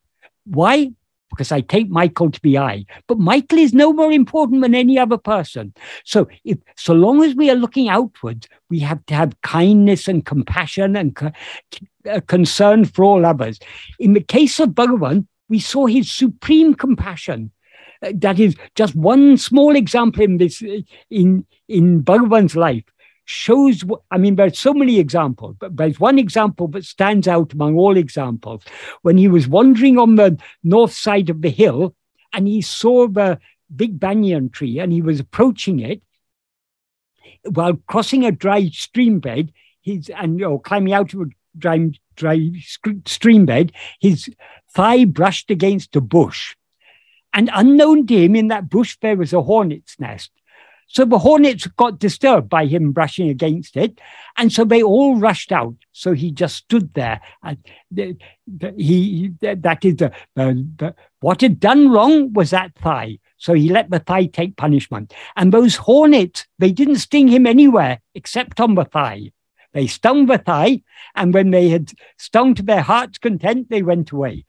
[0.46, 0.92] Why?
[1.30, 2.86] Because I take Michael to be I.
[3.08, 5.74] But Michael is no more important than any other person.
[6.04, 10.26] So if so long as we are looking outwards, we have to have kindness and
[10.26, 11.32] compassion and co-
[12.10, 13.60] uh, concern for all others.
[14.00, 17.52] In the case of Bhagavan, we saw his supreme compassion.
[18.02, 20.64] Uh, that is just one small example in this
[21.10, 22.84] in in Bhagavan's life
[23.28, 27.78] shows, I mean, there's so many examples, but there's one example that stands out among
[27.78, 28.64] all examples.
[29.02, 31.94] When he was wandering on the north side of the hill
[32.32, 33.40] and he saw the
[33.76, 36.02] big banyan tree and he was approaching it
[37.44, 39.52] while crossing a dry stream bed,
[39.82, 41.26] his, and or climbing out of a
[41.58, 42.52] dry, dry
[43.06, 44.30] stream bed, his
[44.72, 46.56] thigh brushed against a bush.
[47.34, 50.32] And unknown to him, in that bush, there was a hornet's nest.
[50.88, 54.00] So the hornets got disturbed by him brushing against it,
[54.38, 55.76] and so they all rushed out.
[55.92, 57.20] So he just stood there.
[57.44, 57.58] And
[58.78, 63.20] he that is the, the, what had done wrong was that thigh.
[63.38, 65.14] So he let the thigh take punishment.
[65.36, 69.32] And those hornets, they didn't sting him anywhere except on the thigh.
[69.74, 70.82] They stung the thigh,
[71.14, 74.46] and when they had stung to their heart's content, they went away.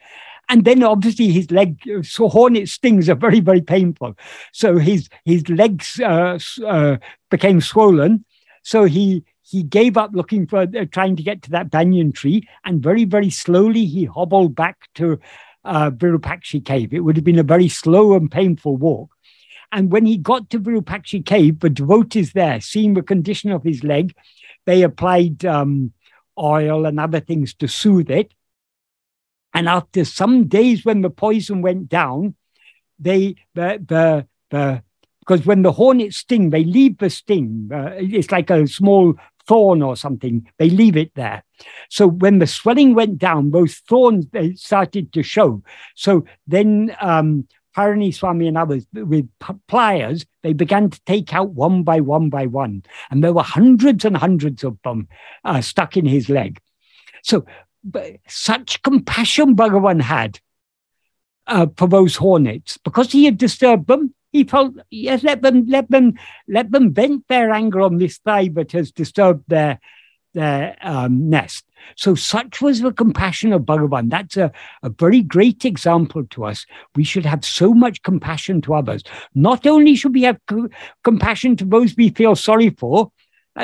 [0.48, 4.14] And then obviously his leg, so hornet stings are very, very painful.
[4.52, 6.96] So his, his legs uh, uh,
[7.30, 8.24] became swollen.
[8.62, 12.48] So he, he gave up looking for, uh, trying to get to that banyan tree.
[12.64, 15.18] And very, very slowly he hobbled back to
[15.64, 16.94] uh, Virupaksha cave.
[16.94, 19.10] It would have been a very slow and painful walk.
[19.70, 23.84] And when he got to Virupaksha cave, the devotees there, seeing the condition of his
[23.84, 24.14] leg,
[24.64, 25.92] they applied um,
[26.38, 28.32] oil and other things to soothe it.
[29.54, 32.34] And after some days, when the poison went down,
[32.98, 34.82] they the the the
[35.20, 37.70] because when the hornets sting, they leave the sting.
[37.72, 39.14] Uh, it's like a small
[39.46, 40.46] thorn or something.
[40.58, 41.42] They leave it there.
[41.90, 45.62] So when the swelling went down, those thorns they started to show.
[45.94, 47.46] So then um,
[47.76, 49.28] Palani Swami and others with
[49.68, 52.82] pliers, they began to take out one by one by one.
[53.10, 55.08] And there were hundreds and hundreds of them
[55.44, 56.60] uh, stuck in his leg.
[57.22, 57.46] So
[58.26, 60.40] such compassion Bhagavan had
[61.46, 64.14] uh, for those hornets because he had disturbed them.
[64.32, 66.14] He felt, yes, let them, let them,
[66.48, 69.80] let them vent their anger on this thigh that has disturbed their
[70.34, 71.64] their um, nest.
[71.96, 74.10] So such was the compassion of Bhagavan.
[74.10, 74.52] That's a,
[74.82, 76.66] a very great example to us.
[76.94, 79.02] We should have so much compassion to others.
[79.34, 80.68] Not only should we have co-
[81.02, 83.10] compassion to those we feel sorry for,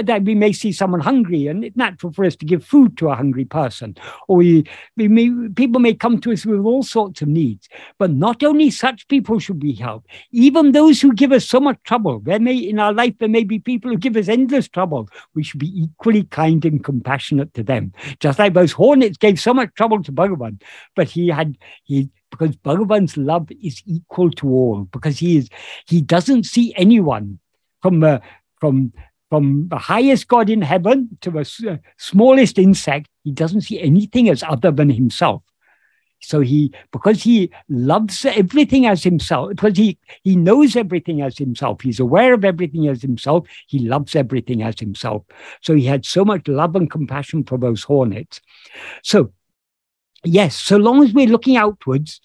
[0.02, 3.08] that we may see someone hungry, and it's natural for us to give food to
[3.08, 3.96] a hungry person.
[4.28, 4.64] Or we,
[4.96, 7.68] we may, people may come to us with all sorts of needs.
[7.98, 11.78] But not only such people should we help, even those who give us so much
[11.84, 12.20] trouble.
[12.20, 15.08] There may in our life there may be people who give us endless trouble.
[15.34, 17.92] We should be equally kind and compassionate to them.
[18.20, 20.60] Just like those hornets gave so much trouble to Bhagavan,
[20.96, 25.48] but he had he because Bhagavan's love is equal to all, because he is
[25.86, 27.38] he doesn't see anyone
[27.80, 28.18] from uh,
[28.60, 28.92] from
[29.34, 34.28] from the highest God in heaven to the uh, smallest insect, he doesn't see anything
[34.28, 35.42] as other than himself.
[36.20, 41.80] So he, because he loves everything as himself, because he, he knows everything as himself,
[41.80, 45.24] he's aware of everything as himself, he loves everything as himself.
[45.62, 48.40] So he had so much love and compassion for those hornets.
[49.02, 49.32] So,
[50.22, 52.20] yes, so long as we're looking outwards,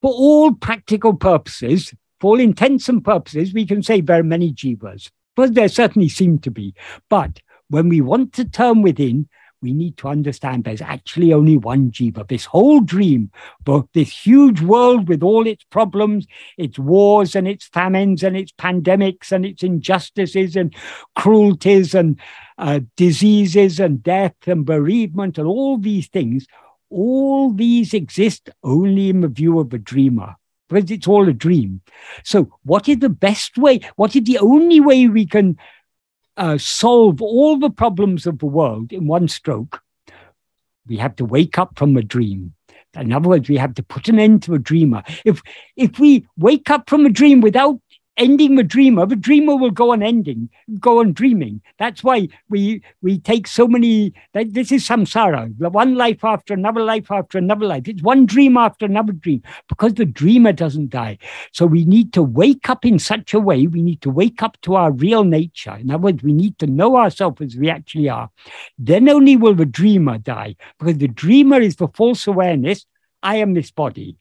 [0.00, 4.54] for all practical purposes, for all intents and purposes, we can say there are many
[4.54, 5.10] jivas.
[5.40, 6.74] But there certainly seem to be.
[7.08, 7.40] But
[7.70, 9.26] when we want to turn within,
[9.62, 12.28] we need to understand there's actually only one jiva.
[12.28, 13.30] This whole dream,
[13.64, 16.26] both this huge world with all its problems,
[16.58, 20.74] its wars and its famines and its pandemics and its injustices and
[21.16, 22.20] cruelties and
[22.58, 26.44] uh, diseases and death and bereavement and all these things,
[26.90, 30.36] all these exist only in the view of a dreamer
[30.70, 31.82] because it's all a dream.
[32.24, 33.80] So, what is the best way?
[33.96, 35.58] What is the only way we can
[36.36, 39.82] uh, solve all the problems of the world in one stroke?
[40.86, 42.54] We have to wake up from a dream.
[42.94, 45.02] In other words, we have to put an end to a dreamer.
[45.24, 45.42] If
[45.76, 47.78] if we wake up from a dream without
[48.16, 49.06] ending the dreamer.
[49.06, 51.62] The dreamer will go on ending, go on dreaming.
[51.78, 54.12] That's why we we take so many.
[54.34, 57.88] This is samsara, one life after another life after another life.
[57.88, 61.18] It's one dream after another dream because the dreamer doesn't die.
[61.52, 63.66] So we need to wake up in such a way.
[63.66, 65.76] We need to wake up to our real nature.
[65.76, 68.30] In other words, we need to know ourselves as we actually are.
[68.78, 72.86] Then only will the dreamer die because the dreamer is the false awareness.
[73.22, 74.16] I am this body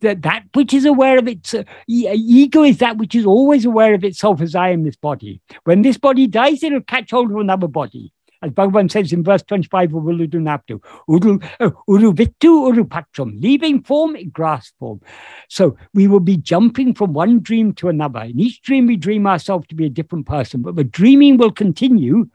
[0.00, 3.94] that that which is aware of its uh, ego is that which is always aware
[3.94, 5.40] of itself as I am this body.
[5.64, 8.12] When this body dies, it'll catch hold of another body.
[8.42, 13.40] As Bhagavan says in verse 25 of Ulladu Narpadu, Uru, uh, uru vittu uru patram,
[13.40, 15.00] leaving form, in grass form.
[15.48, 18.22] So we will be jumping from one dream to another.
[18.22, 21.52] In each dream, we dream ourselves to be a different person, but the dreaming will
[21.52, 22.28] continue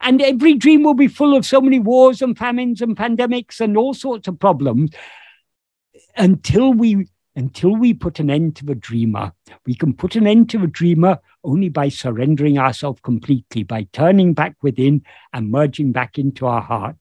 [0.00, 3.76] and every dream will be full of so many wars and famines and pandemics and
[3.76, 4.90] all sorts of problems
[6.16, 9.32] until we until we put an end to the dreamer.
[9.64, 14.34] We can put an end to the dreamer only by surrendering ourselves completely, by turning
[14.34, 16.96] back within and merging back into our heart.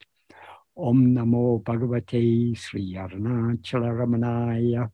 [0.77, 4.91] Om Namo Bhagavate Sri Arunachala Ramanaya.